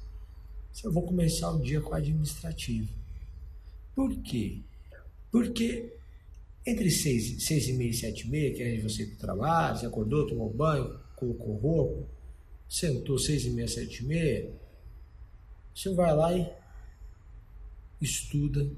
Eu 0.84 0.91
vou 0.91 1.03
começar 1.03 1.51
o 1.51 1.62
dia 1.62 1.79
com 1.79 1.93
administrativo. 1.93 2.91
Por 3.95 4.15
quê? 4.23 4.62
Porque 5.31 5.93
entre 6.65 6.89
seis, 6.89 7.43
seis 7.43 7.67
e 7.67 7.73
meia 7.73 7.91
e 7.91 7.93
sete 7.93 8.25
e 8.25 8.29
meia, 8.31 8.51
que 8.51 8.63
é 8.63 8.75
de 8.75 8.81
você 8.81 9.03
ir 9.03 9.08
para 9.10 9.15
o 9.15 9.19
trabalho, 9.19 9.77
você 9.77 9.86
acordou, 9.86 10.25
tomou 10.25 10.51
banho, 10.51 11.05
colocou 11.15 11.56
roupa, 11.58 12.08
sentou 12.69 13.17
seis 13.17 13.45
e 13.45 13.51
meia, 13.51 13.67
sete 13.67 14.04
e 14.04 14.06
meia, 14.06 14.51
você 15.73 15.93
vai 15.93 16.15
lá 16.15 16.34
e 16.34 16.49
estuda 18.01 18.69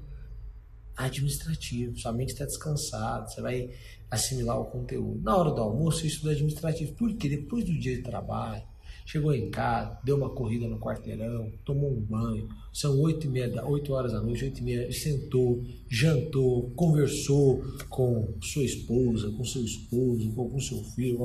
administrativo. 0.96 1.96
Sua 1.96 2.12
mente 2.12 2.32
está 2.32 2.44
descansada, 2.44 3.28
você 3.28 3.40
vai 3.40 3.70
assimilar 4.10 4.60
o 4.60 4.66
conteúdo. 4.66 5.22
Na 5.22 5.36
hora 5.36 5.52
do 5.52 5.60
almoço, 5.60 6.00
você 6.00 6.08
estuda 6.08 6.32
administrativo. 6.32 6.92
Porque 6.94 7.28
depois 7.28 7.64
do 7.64 7.78
dia 7.78 7.96
de 7.96 8.02
trabalho, 8.02 8.62
chegou 9.08 9.34
em 9.34 9.48
casa, 9.48 9.98
deu 10.04 10.18
uma 10.18 10.28
corrida 10.28 10.68
no 10.68 10.78
quarteirão, 10.78 11.50
tomou 11.64 11.90
um 11.90 12.00
banho, 12.02 12.46
são 12.70 13.00
oito 13.00 13.26
e 13.26 13.30
meia, 13.30 13.64
oito 13.64 13.94
horas 13.94 14.12
da 14.12 14.20
noite, 14.20 14.44
oito 14.44 14.60
e 14.60 14.62
meia, 14.62 14.92
sentou, 14.92 15.64
jantou, 15.88 16.70
conversou 16.72 17.64
com 17.88 18.34
sua 18.42 18.64
esposa, 18.64 19.30
com 19.30 19.42
seu 19.46 19.64
esposo, 19.64 20.30
com, 20.34 20.60
seu 20.60 20.84
filho, 20.84 21.18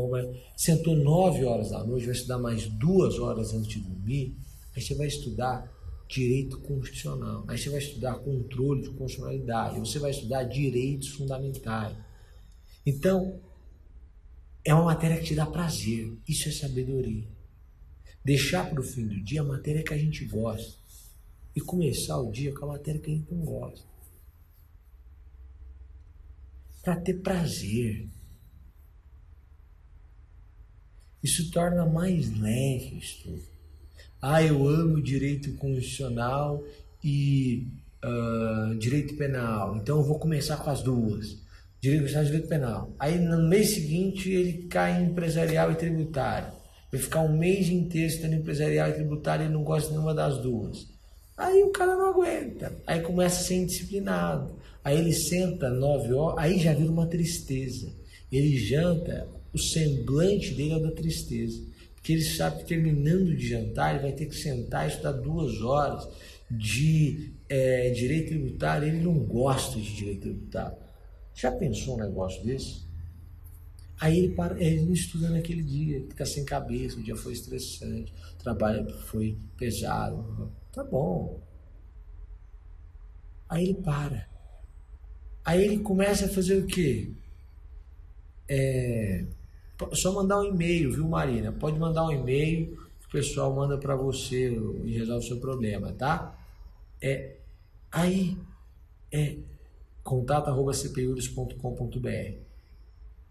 sentou 0.55 0.95
nove 0.95 1.43
horas 1.43 1.71
da 1.71 1.83
noite, 1.83 2.05
vai 2.05 2.15
estudar 2.15 2.37
mais 2.37 2.67
duas 2.67 3.19
horas 3.19 3.53
antes 3.53 3.67
de 3.67 3.81
dormir, 3.81 4.33
aí 4.73 4.81
você 4.81 4.95
vai 4.95 5.07
estudar 5.07 5.69
direito 6.07 6.59
constitucional, 6.59 7.43
aí 7.49 7.57
você 7.57 7.69
vai 7.69 7.79
estudar 7.79 8.15
controle 8.19 8.83
de 8.83 8.91
constitucionalidade, 8.91 9.79
você 9.81 9.99
vai 9.99 10.11
estudar 10.11 10.43
direitos 10.45 11.09
fundamentais. 11.09 11.97
Então, 12.85 13.41
é 14.63 14.73
uma 14.73 14.85
matéria 14.85 15.17
que 15.17 15.25
te 15.25 15.35
dá 15.35 15.45
prazer, 15.45 16.13
isso 16.25 16.47
é 16.47 16.51
sabedoria. 16.53 17.32
Deixar 18.23 18.69
para 18.69 18.79
o 18.79 18.83
fim 18.83 19.05
do 19.05 19.19
dia 19.21 19.41
a 19.41 19.45
matéria 19.45 19.83
que 19.83 19.93
a 19.93 19.97
gente 19.97 20.23
gosta 20.25 20.77
e 21.55 21.61
começar 21.61 22.17
o 22.19 22.31
dia 22.31 22.53
com 22.53 22.65
a 22.65 22.69
matéria 22.69 23.01
que 23.01 23.11
a 23.11 23.13
gente 23.13 23.33
não 23.33 23.43
gosta. 23.43 23.85
Para 26.81 26.95
ter 26.97 27.15
prazer. 27.15 28.07
Isso 31.21 31.51
torna 31.51 31.85
mais 31.85 32.37
leve 32.39 32.95
o 32.95 32.97
estudo. 32.97 33.43
Ah, 34.21 34.41
eu 34.41 34.67
amo 34.67 35.01
direito 35.01 35.53
constitucional 35.55 36.63
e 37.03 37.67
uh, 38.03 38.75
direito 38.75 39.15
penal, 39.15 39.77
então 39.77 39.97
eu 39.97 40.03
vou 40.03 40.19
começar 40.19 40.57
com 40.57 40.69
as 40.69 40.81
duas. 40.81 41.37
Direito 41.81 42.01
constitucional 42.01 42.23
e 42.23 42.31
direito 42.31 42.49
penal. 42.49 42.95
Aí 42.97 43.19
no 43.19 43.49
mês 43.49 43.71
seguinte 43.71 44.29
ele 44.29 44.67
cai 44.67 45.01
em 45.01 45.07
empresarial 45.07 45.71
e 45.71 45.75
tributário. 45.75 46.62
Vai 46.93 47.01
ficar 47.01 47.21
um 47.21 47.35
mês 47.35 47.69
inteiro 47.69 48.07
estudando 48.07 48.35
empresarial 48.35 48.87
e 48.87 48.93
tributário 48.93 49.47
e 49.47 49.49
não 49.49 49.63
gosta 49.63 49.87
de 49.87 49.95
nenhuma 49.95 50.13
das 50.13 50.37
duas. 50.37 50.85
Aí 51.35 51.63
o 51.63 51.71
cara 51.71 51.95
não 51.95 52.09
aguenta. 52.09 52.71
Aí 52.85 53.01
começa 53.01 53.41
a 53.41 53.43
ser 53.45 53.55
indisciplinado. 53.55 54.53
Aí 54.83 54.99
ele 54.99 55.11
senta 55.11 55.71
nove 55.71 56.13
horas, 56.13 56.37
aí 56.37 56.59
já 56.59 56.71
vira 56.71 56.91
uma 56.91 57.07
tristeza. 57.07 57.91
Ele 58.31 58.55
janta, 58.59 59.27
o 59.51 59.57
semblante 59.57 60.53
dele 60.53 60.73
é 60.73 60.79
da 60.81 60.91
tristeza. 60.91 61.63
Porque 61.95 62.13
ele 62.13 62.21
sabe 62.21 62.59
que 62.59 62.65
terminando 62.65 63.35
de 63.35 63.49
jantar, 63.49 63.95
ele 63.95 64.03
vai 64.03 64.11
ter 64.11 64.27
que 64.27 64.35
sentar 64.35 64.85
e 64.85 64.89
estudar 64.89 65.13
duas 65.13 65.63
horas 65.63 66.07
de 66.51 67.31
é, 67.49 67.89
direito 67.89 68.27
tributário. 68.27 68.87
Ele 68.87 68.99
não 68.99 69.15
gosta 69.15 69.79
de 69.79 69.95
direito 69.95 70.21
tributário. 70.21 70.77
Já 71.33 71.51
pensou 71.51 71.95
um 71.95 72.01
negócio 72.01 72.45
desse? 72.45 72.82
Aí 73.99 74.17
ele, 74.17 74.33
para, 74.33 74.59
ele 74.61 74.81
não 74.81 74.93
estuda 74.93 75.29
naquele 75.29 75.63
dia, 75.63 76.01
fica 76.09 76.25
sem 76.25 76.43
cabeça, 76.43 76.97
o 76.97 77.03
dia 77.03 77.15
foi 77.15 77.33
estressante, 77.33 78.13
o 78.33 78.37
trabalho 78.37 78.89
foi 79.05 79.37
pesado. 79.57 80.51
Tá 80.71 80.83
bom. 80.83 81.39
Aí 83.47 83.65
ele 83.65 83.75
para. 83.75 84.27
Aí 85.45 85.63
ele 85.63 85.79
começa 85.79 86.25
a 86.25 86.29
fazer 86.29 86.57
o 86.57 86.65
quê? 86.65 87.13
É, 88.49 89.25
só 89.93 90.11
mandar 90.11 90.39
um 90.39 90.45
e-mail, 90.45 90.91
viu, 90.91 91.07
Marina? 91.07 91.51
Pode 91.51 91.79
mandar 91.79 92.05
um 92.05 92.11
e-mail, 92.11 92.79
o 93.05 93.09
pessoal 93.11 93.53
manda 93.53 93.77
para 93.77 93.95
você 93.95 94.59
e 94.83 94.97
resolve 94.97 95.25
o 95.25 95.27
seu 95.27 95.39
problema, 95.39 95.93
tá? 95.93 96.35
É, 97.01 97.37
aí, 97.91 98.37
é 99.11 99.37
contato.cpuris.com.br 100.03 102.42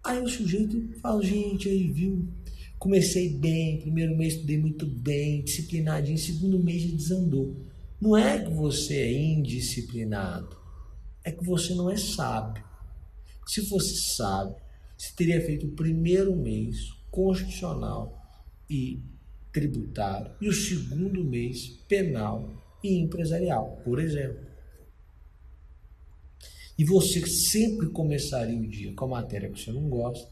Aí 0.05 0.21
o 0.21 0.29
sujeito 0.29 0.99
fala, 1.01 1.23
gente, 1.23 1.69
aí 1.69 1.89
viu, 1.89 2.29
comecei 2.77 3.29
bem, 3.39 3.79
primeiro 3.79 4.17
mês 4.17 4.35
estudei 4.35 4.59
muito 4.59 4.85
bem, 4.85 5.45
disciplinadinho, 5.45 6.19
segundo 6.19 6.59
mês 6.59 6.83
já 6.83 6.97
desandou. 6.97 7.57
Não 8.01 8.17
é 8.17 8.45
que 8.45 8.51
você 8.51 8.97
é 8.97 9.13
indisciplinado, 9.13 10.57
é 11.23 11.31
que 11.31 11.45
você 11.45 11.73
não 11.75 11.89
é 11.89 11.97
sábio. 11.97 12.65
Se 13.47 13.65
fosse 13.67 13.97
sábio, 14.17 14.57
você 14.99 15.13
teria 15.15 15.41
feito 15.41 15.67
o 15.67 15.73
primeiro 15.73 16.35
mês 16.35 16.93
constitucional 17.09 18.21
e 18.69 19.01
tributário 19.53 20.33
e 20.41 20.49
o 20.49 20.53
segundo 20.53 21.23
mês 21.23 21.69
penal 21.87 22.53
e 22.83 22.99
empresarial, 22.99 23.81
por 23.85 24.01
exemplo. 24.01 24.52
E 26.79 26.85
você 26.85 27.25
sempre 27.27 27.89
começaria 27.89 28.59
o 28.59 28.67
dia 28.67 28.93
com 28.95 29.05
a 29.05 29.09
matéria 29.09 29.51
que 29.51 29.61
você 29.61 29.71
não 29.71 29.89
gosta 29.89 30.31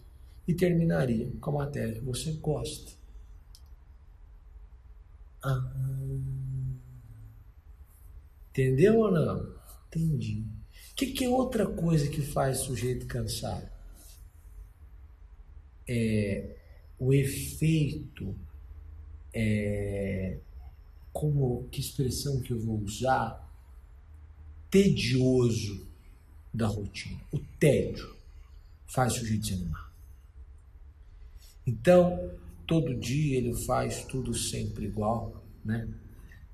e 0.48 0.54
terminaria 0.54 1.30
com 1.40 1.50
a 1.50 1.64
matéria 1.64 1.94
que 1.94 2.00
você 2.00 2.32
gosta. 2.32 2.92
Ah, 5.42 5.72
entendeu 8.50 8.98
ou 8.98 9.10
não? 9.10 9.54
Entendi. 9.88 10.44
O 10.92 10.94
que, 10.94 11.06
que 11.12 11.24
é 11.24 11.28
outra 11.28 11.66
coisa 11.66 12.08
que 12.08 12.20
faz 12.20 12.62
o 12.62 12.64
sujeito 12.66 13.06
cansado? 13.06 13.68
É 15.88 16.56
o 16.98 17.14
efeito, 17.14 18.36
é, 19.32 20.38
como 21.12 21.66
que 21.70 21.80
expressão 21.80 22.40
que 22.40 22.52
eu 22.52 22.60
vou 22.60 22.78
usar? 22.78 23.48
Tedioso 24.70 25.89
da 26.52 26.66
rotina. 26.66 27.20
O 27.32 27.38
tédio 27.58 28.16
faz 28.86 29.14
o 29.14 29.18
sujeito 29.18 29.42
desanimar. 29.42 29.92
Então, 31.66 32.30
todo 32.66 32.94
dia 32.94 33.38
ele 33.38 33.54
faz 33.64 34.04
tudo 34.04 34.34
sempre 34.34 34.86
igual, 34.86 35.44
né? 35.64 35.88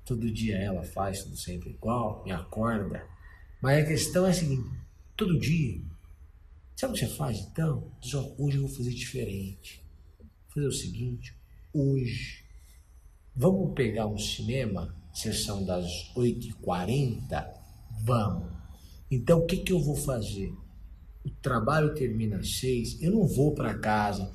Todo 0.05 0.31
dia 0.31 0.57
ela 0.57 0.83
faz 0.83 1.23
tudo 1.23 1.37
sempre 1.37 1.71
igual, 1.71 2.23
me 2.23 2.31
acorda. 2.31 3.05
Mas 3.61 3.83
a 3.83 3.87
questão 3.87 4.25
é 4.25 4.29
a 4.29 4.33
seguinte: 4.33 4.69
todo 5.15 5.39
dia, 5.39 5.81
sabe 6.75 6.93
o 6.93 6.95
que 6.95 7.05
você 7.05 7.15
faz 7.15 7.39
então? 7.39 7.91
Diz, 7.99 8.13
ó, 8.13 8.33
hoje 8.37 8.57
eu 8.57 8.67
vou 8.67 8.75
fazer 8.75 8.91
diferente. 8.91 9.83
Vou 10.19 10.29
fazer 10.53 10.67
o 10.67 10.71
seguinte: 10.71 11.35
hoje, 11.73 12.43
vamos 13.35 13.73
pegar 13.73 14.07
um 14.07 14.17
cinema, 14.17 14.95
sessão 15.13 15.65
das 15.65 15.85
8h40? 16.15 17.53
Vamos. 18.03 18.56
Então, 19.09 19.39
o 19.39 19.45
que, 19.45 19.57
que 19.57 19.71
eu 19.71 19.79
vou 19.79 19.95
fazer? 19.95 20.53
O 21.25 21.29
trabalho 21.41 21.93
termina 21.93 22.37
às 22.37 22.59
seis, 22.59 22.97
eu 23.01 23.11
não 23.11 23.25
vou 23.25 23.53
para 23.53 23.73
casa 23.73 24.31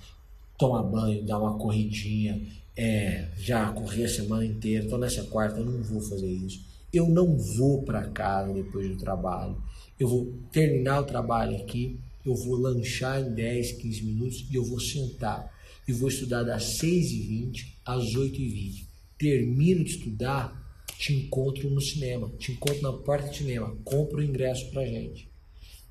tomar 0.59 0.83
banho, 0.83 1.25
dar 1.25 1.39
uma 1.39 1.59
corridinha, 1.59 2.41
é, 2.77 3.29
já 3.37 3.71
corri 3.73 4.05
a 4.05 4.09
semana 4.09 4.45
inteira, 4.45 4.85
estou 4.85 4.99
nessa 4.99 5.25
quarta, 5.25 5.59
eu 5.59 5.65
não 5.65 5.83
vou 5.83 6.01
fazer 6.01 6.31
isso. 6.31 6.65
Eu 6.93 7.09
não 7.09 7.37
vou 7.37 7.83
para 7.83 8.09
casa 8.09 8.53
depois 8.53 8.89
do 8.89 8.97
trabalho. 8.97 9.57
Eu 9.99 10.09
vou 10.09 10.33
terminar 10.53 11.01
o 11.01 11.05
trabalho 11.05 11.57
aqui, 11.57 11.99
eu 12.25 12.35
vou 12.35 12.57
lanchar 12.57 13.21
em 13.21 13.33
10, 13.35 13.73
15 13.73 14.03
minutos 14.03 14.47
e 14.51 14.55
eu 14.55 14.65
vou 14.65 14.79
sentar. 14.79 15.53
E 15.87 15.93
vou 15.93 16.09
estudar 16.09 16.43
das 16.45 16.79
6h20 16.79 17.67
às 17.85 18.05
8h20. 18.15 18.85
Termino 19.19 19.85
de 19.85 19.91
estudar, 19.91 20.62
te 21.03 21.12
encontro 21.15 21.69
no 21.69 21.81
cinema, 21.81 22.31
te 22.38 22.53
encontro 22.53 22.81
na 22.81 22.93
porta 22.93 23.27
do 23.27 23.35
cinema, 23.35 23.77
compra 23.83 24.19
o 24.19 24.23
ingresso 24.23 24.71
pra 24.71 24.87
gente. 24.87 25.29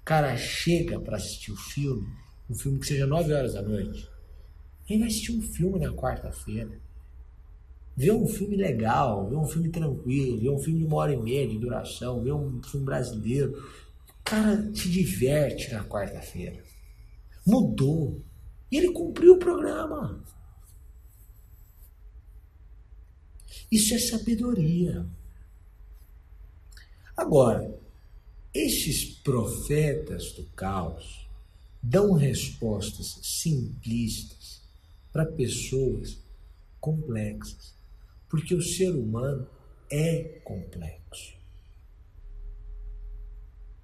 Cara, 0.06 0.38
chega 0.38 1.02
para 1.02 1.18
assistir 1.18 1.52
o 1.52 1.58
filme, 1.58 2.08
um 2.50 2.56
filme 2.56 2.80
que 2.80 2.86
seja 2.88 3.06
9 3.06 3.34
horas 3.34 3.54
da 3.54 3.62
noite. 3.62 4.10
Ele 4.90 5.00
vai 5.00 5.10
assistir 5.10 5.34
um 5.34 5.42
filme 5.42 5.80
na 5.80 5.92
quarta-feira. 5.92 6.80
Vê 7.94 8.10
um 8.10 8.26
filme 8.26 8.56
legal, 8.56 9.30
vê 9.30 9.36
um 9.36 9.44
filme 9.44 9.68
tranquilo, 9.68 10.40
vê 10.40 10.50
um 10.50 10.60
filme 10.60 10.80
de 10.80 10.86
uma 10.86 10.96
hora 10.96 11.14
e 11.14 11.22
meia 11.22 11.46
de 11.46 11.60
duração, 11.60 12.24
vê 12.24 12.32
um 12.32 12.64
filme 12.64 12.86
brasileiro. 12.86 13.62
Cara, 14.24 14.72
te 14.72 14.90
diverte 14.90 15.74
na 15.74 15.84
quarta-feira. 15.84 16.64
Mudou. 17.46 18.24
E 18.72 18.78
ele 18.78 18.94
cumpriu 18.94 19.34
o 19.34 19.40
programa. 19.40 20.24
Isso 23.72 23.94
é 23.94 24.00
sabedoria. 24.00 25.06
Agora, 27.16 27.80
estes 28.54 29.06
profetas 29.06 30.34
do 30.34 30.44
caos 30.48 31.30
dão 31.82 32.12
respostas 32.14 33.18
simplistas 33.24 34.62
para 35.14 35.26
pessoas 35.26 36.20
complexas, 36.82 37.74
porque 38.28 38.54
o 38.54 38.62
ser 38.62 38.94
humano 38.94 39.48
é 39.90 40.42
complexo. 40.44 41.34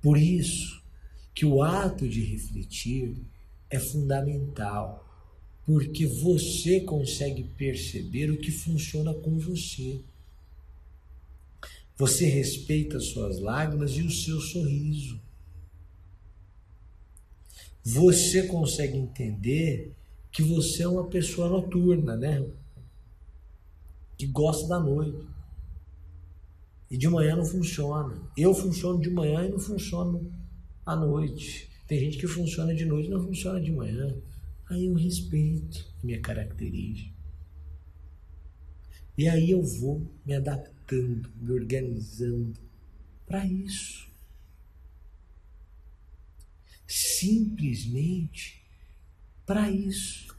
Por 0.02 0.17
isso 0.17 0.84
que 1.34 1.45
o 1.45 1.63
ato 1.63 2.10
de 2.10 2.23
refletir 2.23 3.15
é 3.69 3.80
fundamental 3.80 5.07
porque 5.67 6.06
você 6.08 6.80
consegue 6.80 7.43
perceber 7.43 8.32
o 8.32 8.38
que 8.38 8.51
funciona 8.51 9.13
com 9.13 9.38
você. 9.38 9.99
Você 11.97 12.25
respeita 12.25 12.95
as 12.95 13.08
suas 13.08 13.38
lágrimas 13.39 13.91
e 13.97 14.01
o 14.01 14.10
seu 14.10 14.39
sorriso. 14.39 15.19
você 17.84 18.43
consegue 18.43 18.97
entender 18.97 19.93
que 20.32 20.41
você 20.41 20.84
é 20.84 20.88
uma 20.88 21.08
pessoa 21.08 21.47
noturna, 21.47 22.17
né? 22.17 22.45
Que 24.17 24.25
gosta 24.25 24.67
da 24.67 24.80
noite. 24.80 25.25
E 26.89 26.97
de 26.97 27.10
manhã 27.10 27.36
não 27.36 27.45
funciona. 27.45 28.21
Eu 28.38 28.53
funciono 28.53 29.01
de 29.01 29.10
manhã 29.10 29.45
e 29.45 29.49
não 29.49 29.60
funciono 29.60 30.32
à 30.86 30.95
noite. 30.95 31.69
Tem 31.88 31.99
gente 31.99 32.17
que 32.17 32.27
funciona 32.27 32.73
de 32.75 32.86
noite 32.86 33.08
e 33.08 33.12
não 33.12 33.21
funciona 33.21 33.60
de 33.60 33.71
manhã. 33.71 34.15
Aí 34.69 34.86
eu 34.86 34.93
respeito 34.93 35.86
minha 36.03 36.19
característica. 36.21 37.15
E 39.17 39.27
aí 39.27 39.51
eu 39.51 39.63
vou 39.63 40.06
me 40.25 40.36
adaptando, 40.36 41.32
me 41.41 41.51
organizando 41.51 42.60
para 43.25 43.45
isso. 43.45 44.08
Simplesmente 46.86 48.63
para 49.45 49.71
isso. 49.71 50.36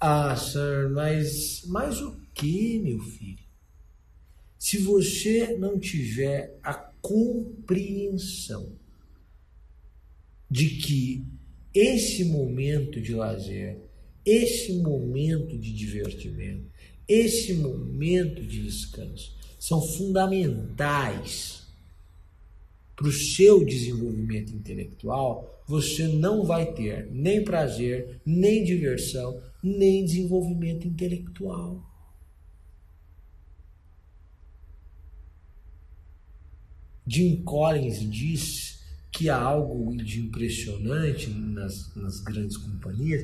Ah, 0.00 0.34
Sir, 0.34 0.90
mas, 0.90 1.64
mas 1.66 2.00
o 2.00 2.20
que, 2.34 2.80
meu 2.80 2.98
filho? 3.00 3.44
Se 4.58 4.78
você 4.78 5.56
não 5.58 5.78
tiver 5.78 6.58
a 6.62 6.72
compreensão 6.74 8.72
de 10.50 10.70
que 10.70 11.26
esse 11.74 12.24
momento 12.24 13.00
de 13.00 13.14
lazer, 13.14 13.78
esse 14.24 14.74
momento 14.74 15.58
de 15.58 15.72
divertimento, 15.72 16.70
esse 17.08 17.54
momento 17.54 18.42
de 18.42 18.62
descanso 18.62 19.36
são 19.58 19.80
fundamentais 19.80 21.62
para 22.94 23.08
o 23.08 23.12
seu 23.12 23.64
desenvolvimento 23.64 24.52
intelectual, 24.52 25.62
você 25.66 26.06
não 26.06 26.44
vai 26.44 26.72
ter 26.72 27.10
nem 27.10 27.42
prazer, 27.42 28.20
nem 28.24 28.62
diversão, 28.62 29.42
nem 29.62 30.04
desenvolvimento 30.04 30.86
intelectual. 30.86 31.82
Jim 37.06 37.42
Collins 37.42 37.98
diz 38.08 38.81
que 39.12 39.28
há 39.28 39.36
algo 39.36 39.94
de 39.94 40.20
impressionante 40.20 41.28
nas, 41.28 41.94
nas 41.94 42.20
grandes 42.20 42.56
companhias, 42.56 43.22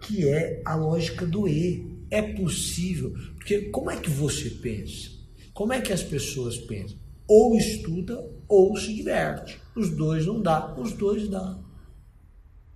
que 0.00 0.26
é 0.26 0.62
a 0.64 0.74
lógica 0.74 1.26
do 1.26 1.46
E. 1.46 2.00
É 2.10 2.22
possível, 2.22 3.12
porque 3.36 3.68
como 3.68 3.90
é 3.90 4.00
que 4.00 4.10
você 4.10 4.50
pensa? 4.50 5.10
Como 5.52 5.72
é 5.72 5.80
que 5.80 5.92
as 5.92 6.02
pessoas 6.02 6.56
pensam? 6.56 6.98
Ou 7.28 7.54
estuda 7.54 8.28
ou 8.48 8.76
se 8.76 8.92
diverte. 8.92 9.60
Os 9.76 9.90
dois 9.90 10.26
não 10.26 10.42
dá, 10.42 10.74
os 10.76 10.92
dois 10.94 11.28
dá. 11.28 11.56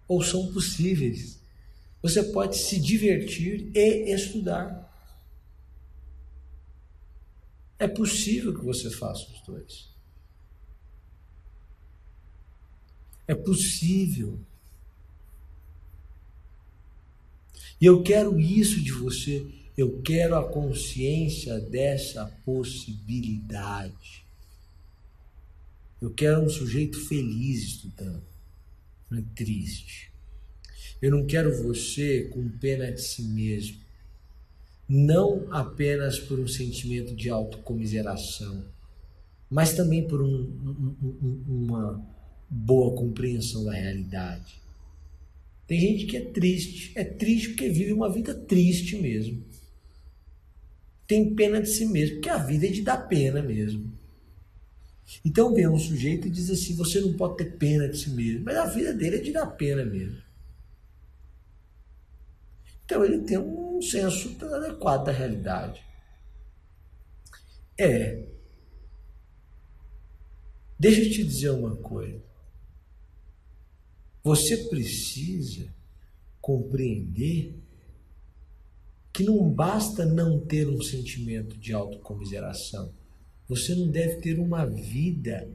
Ou 0.07 0.23
são 0.23 0.53
possíveis. 0.53 1.43
Você 2.03 2.23
pode 2.23 2.59
se 2.59 2.79
divertir 2.79 3.73
e 3.75 4.15
estudar. 4.15 4.85
É 7.79 7.89
possível 7.89 8.55
que 8.55 8.65
você 8.65 8.91
faça 8.91 9.27
os 9.33 9.41
dois. 9.41 9.94
É 13.27 13.35
possível. 13.35 14.39
E 17.81 17.87
eu 17.87 18.03
quero 18.03 18.39
isso 18.39 18.83
de 18.83 18.93
você. 18.93 19.47
Eu 19.77 20.01
quero 20.03 20.37
a 20.37 20.49
consciência 20.49 21.59
dessa 21.61 22.27
possibilidade. 22.45 24.25
Eu 26.01 26.11
quero 26.11 26.43
um 26.43 26.49
sujeito 26.49 27.01
feliz 27.01 27.63
estudando, 27.63 28.23
não 29.11 29.19
é 29.19 29.25
triste. 29.35 30.13
Eu 31.01 31.11
não 31.11 31.27
quero 31.27 31.63
você 31.63 32.25
com 32.25 32.49
pena 32.59 32.93
de 32.93 33.01
si 33.01 33.23
mesmo, 33.23 33.79
não 34.89 35.51
apenas 35.51 36.19
por 36.19 36.39
um 36.39 36.47
sentimento 36.47 37.15
de 37.15 37.31
autocomiseração, 37.31 38.65
mas 39.51 39.73
também 39.73 40.07
por 40.07 40.23
um, 40.23 40.97
um, 41.03 41.45
uma 41.49 42.14
boa 42.49 42.97
compreensão 42.97 43.65
da 43.65 43.73
realidade. 43.73 44.61
Tem 45.67 45.81
gente 45.81 46.07
que 46.07 46.17
é 46.17 46.21
triste, 46.21 46.93
é 46.95 47.05
triste 47.05 47.51
porque 47.51 47.69
vive 47.69 47.93
uma 47.93 48.13
vida 48.13 48.35
triste 48.35 48.97
mesmo. 48.97 49.43
Tem 51.07 51.35
pena 51.35 51.61
de 51.61 51.69
si 51.69 51.87
mesmo, 51.87 52.17
porque 52.17 52.29
a 52.29 52.39
vida 52.39 52.67
é 52.67 52.71
de 52.71 52.83
dar 52.83 53.09
pena 53.09 53.43
mesmo. 53.43 53.93
Então 55.25 55.55
vem 55.55 55.69
um 55.69 55.79
sujeito 55.79 56.27
e 56.27 56.31
diz 56.31 56.51
assim: 56.51 56.75
você 56.75 57.01
não 57.01 57.15
pode 57.15 57.37
ter 57.37 57.57
pena 57.57 57.89
de 57.89 57.99
si 57.99 58.11
mesmo, 58.11 58.45
mas 58.45 58.57
a 58.57 58.67
vida 58.67 58.93
dele 58.93 59.17
é 59.17 59.21
de 59.21 59.33
dar 59.33 59.47
pena 59.47 59.85
mesmo. 59.85 60.23
Então 62.85 63.05
ele 63.05 63.21
tem 63.21 63.39
um 63.39 63.81
senso 63.81 64.37
adequado 64.55 65.05
da 65.05 65.13
realidade. 65.13 65.83
É. 67.79 68.23
Deixa 70.79 71.01
eu 71.01 71.11
te 71.11 71.25
dizer 71.25 71.51
uma 71.51 71.77
coisa. 71.77 72.34
Você 74.25 74.57
precisa 74.69 75.69
compreender 76.41 77.55
que 79.13 79.23
não 79.23 79.49
basta 79.49 80.07
não 80.07 80.41
ter 80.41 80.67
um 80.67 80.81
sentimento 80.81 81.59
de 81.59 81.75
autocomiseração. 81.75 82.91
Você 83.47 83.75
não 83.75 83.89
deve 83.89 84.17
ter 84.23 84.41
uma 84.41 84.65
vida 84.65 85.49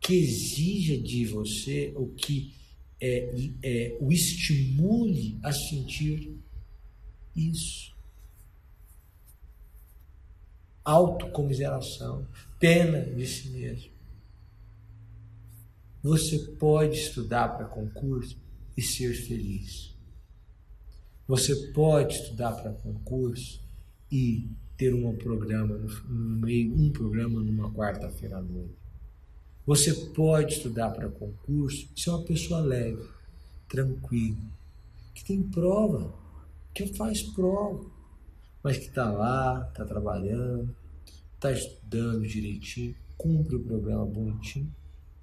que 0.00 0.14
exija 0.14 0.96
de 0.98 1.26
você 1.26 1.92
o 1.94 2.08
que 2.08 2.54
é, 2.98 3.30
é, 3.62 3.96
o 4.00 4.10
estimule 4.10 5.38
a 5.42 5.52
sentir 5.52 6.34
isso. 7.36 7.94
Autocomiseração, 10.82 12.26
pena 12.58 13.02
de 13.02 13.26
si 13.26 13.50
mesmo. 13.50 13.97
Você 16.08 16.38
pode 16.38 16.96
estudar 16.96 17.48
para 17.48 17.66
concurso 17.66 18.34
e 18.74 18.80
ser 18.80 19.12
feliz. 19.12 19.94
Você 21.26 21.54
pode 21.72 22.14
estudar 22.14 22.52
para 22.52 22.72
concurso 22.72 23.60
e 24.10 24.48
ter 24.74 24.94
um 24.94 25.14
programa 25.18 25.76
no 25.76 26.40
meio, 26.40 26.74
um 26.74 26.90
programa 26.90 27.42
numa 27.42 27.70
quarta-feira 27.70 28.38
à 28.38 28.40
noite. 28.40 28.72
Você 29.66 29.92
pode 29.92 30.54
estudar 30.54 30.92
para 30.92 31.10
concurso 31.10 31.86
e 31.94 32.00
ser 32.00 32.08
uma 32.08 32.22
pessoa 32.22 32.60
leve, 32.60 33.06
tranquila, 33.68 34.38
que 35.14 35.22
tem 35.22 35.42
prova, 35.42 36.14
que 36.72 36.86
faz 36.86 37.22
prova, 37.22 37.84
mas 38.62 38.78
que 38.78 38.86
está 38.86 39.12
lá, 39.12 39.68
está 39.68 39.84
trabalhando, 39.84 40.74
está 41.34 41.52
estudando 41.52 42.26
direitinho, 42.26 42.96
cumpre 43.18 43.56
o 43.56 43.62
programa 43.62 44.06
bonitinho 44.06 44.72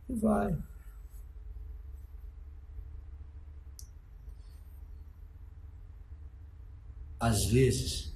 e 0.08 0.14
vai. 0.14 0.56
Às 7.20 7.46
vezes, 7.46 8.14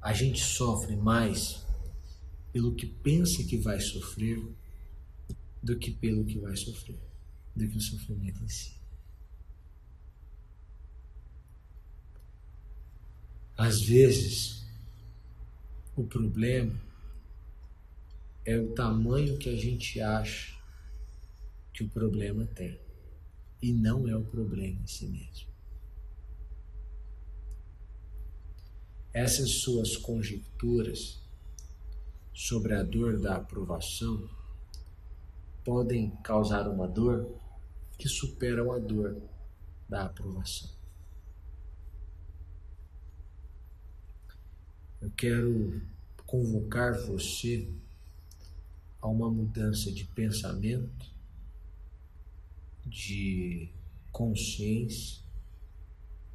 a 0.00 0.12
gente 0.12 0.40
sofre 0.40 0.96
mais 0.96 1.64
pelo 2.52 2.74
que 2.74 2.86
pensa 2.86 3.44
que 3.44 3.56
vai 3.56 3.80
sofrer 3.80 4.42
do 5.62 5.78
que 5.78 5.90
pelo 5.90 6.24
que 6.24 6.38
vai 6.38 6.56
sofrer, 6.56 6.98
do 7.54 7.68
que 7.68 7.76
o 7.76 7.80
sofrimento 7.80 8.42
em 8.42 8.48
si. 8.48 8.72
Às 13.56 13.82
vezes, 13.82 14.64
o 15.96 16.04
problema 16.04 16.80
é 18.46 18.56
o 18.56 18.72
tamanho 18.72 19.36
que 19.36 19.48
a 19.48 19.56
gente 19.56 20.00
acha 20.00 20.56
que 21.74 21.82
o 21.82 21.88
problema 21.88 22.46
tem 22.46 22.78
e 23.60 23.72
não 23.72 24.08
é 24.08 24.16
o 24.16 24.24
problema 24.24 24.80
em 24.80 24.86
si 24.86 25.06
mesmo. 25.06 25.48
Essas 29.12 29.50
suas 29.50 29.96
conjecturas 29.96 31.20
sobre 32.32 32.74
a 32.74 32.82
dor 32.82 33.18
da 33.20 33.36
aprovação 33.36 34.28
podem 35.64 36.10
causar 36.22 36.68
uma 36.68 36.86
dor 36.86 37.28
que 37.98 38.08
supera 38.08 38.62
a 38.74 38.78
dor 38.78 39.20
da 39.88 40.04
aprovação. 40.04 40.70
Eu 45.00 45.10
quero 45.12 45.80
convocar 46.26 46.98
você 47.06 47.68
a 49.00 49.08
uma 49.08 49.30
mudança 49.30 49.90
de 49.92 50.04
pensamento 50.04 51.06
de 52.84 53.72
consciência, 54.10 55.22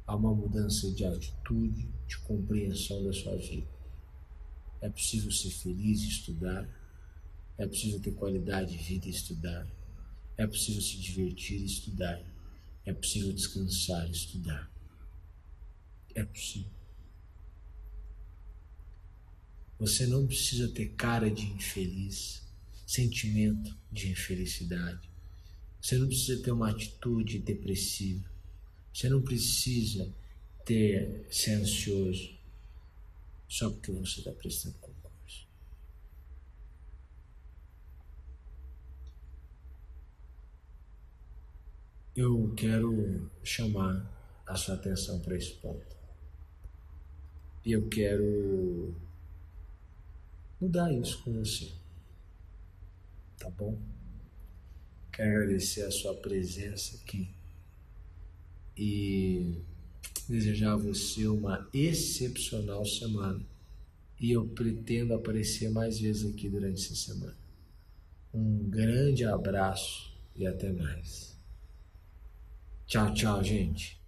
a 0.06 0.14
uma 0.14 0.34
mudança 0.34 0.90
de 0.92 1.04
atitude, 1.04 1.88
de 2.06 2.18
compreensão 2.18 3.02
da 3.04 3.12
sua 3.12 3.36
vida. 3.36 3.66
É 4.80 4.88
possível 4.88 5.30
ser 5.30 5.50
feliz 5.50 6.02
e 6.02 6.08
estudar, 6.08 6.68
é 7.56 7.66
preciso 7.66 8.00
ter 8.00 8.12
qualidade 8.12 8.76
de 8.76 8.82
vida 8.82 9.06
e 9.06 9.10
estudar, 9.10 9.66
É 10.36 10.48
possível 10.48 10.82
se 10.82 10.98
divertir 10.98 11.60
e 11.60 11.64
estudar. 11.64 12.20
É 12.84 12.92
possível 12.92 13.32
descansar 13.32 14.04
e 14.08 14.10
estudar. 14.10 14.68
É 16.12 16.24
possível. 16.24 16.70
Você 19.78 20.08
não 20.08 20.26
precisa 20.26 20.68
ter 20.68 20.88
cara 20.94 21.30
de 21.30 21.46
infeliz, 21.46 22.42
sentimento 22.84 23.76
de 23.92 24.10
infelicidade. 24.10 25.08
Você 25.80 25.96
não 25.98 26.08
precisa 26.08 26.42
ter 26.42 26.50
uma 26.50 26.70
atitude 26.70 27.38
depressiva. 27.38 28.28
Você 28.94 29.08
não 29.08 29.20
precisa 29.20 30.08
ter 30.64 31.26
ser 31.28 31.54
ansioso 31.54 32.38
só 33.48 33.68
porque 33.68 33.90
você 33.90 34.20
está 34.20 34.30
prestando 34.30 34.76
concurso. 34.78 35.48
Eu 42.14 42.54
quero 42.56 43.28
chamar 43.42 44.08
a 44.46 44.54
sua 44.54 44.76
atenção 44.76 45.18
para 45.18 45.36
esse 45.36 45.54
ponto. 45.54 45.96
E 47.64 47.72
eu 47.72 47.88
quero 47.88 48.94
mudar 50.60 50.92
isso 50.92 51.20
com 51.24 51.32
você. 51.32 51.72
Tá 53.40 53.50
bom? 53.50 53.76
Quero 55.10 55.30
agradecer 55.30 55.82
a 55.82 55.90
sua 55.90 56.14
presença 56.14 56.96
aqui 56.98 57.33
e 58.76 59.54
desejar 60.28 60.72
a 60.72 60.76
você 60.76 61.26
uma 61.26 61.68
excepcional 61.72 62.84
semana. 62.84 63.40
E 64.20 64.32
eu 64.32 64.46
pretendo 64.46 65.14
aparecer 65.14 65.70
mais 65.70 65.98
vezes 65.98 66.32
aqui 66.32 66.48
durante 66.48 66.82
essa 66.82 66.94
semana. 66.94 67.36
Um 68.32 68.68
grande 68.68 69.24
abraço 69.24 70.12
e 70.34 70.46
até 70.46 70.72
mais. 70.72 71.36
Tchau, 72.86 73.12
tchau, 73.14 73.42
gente. 73.42 74.03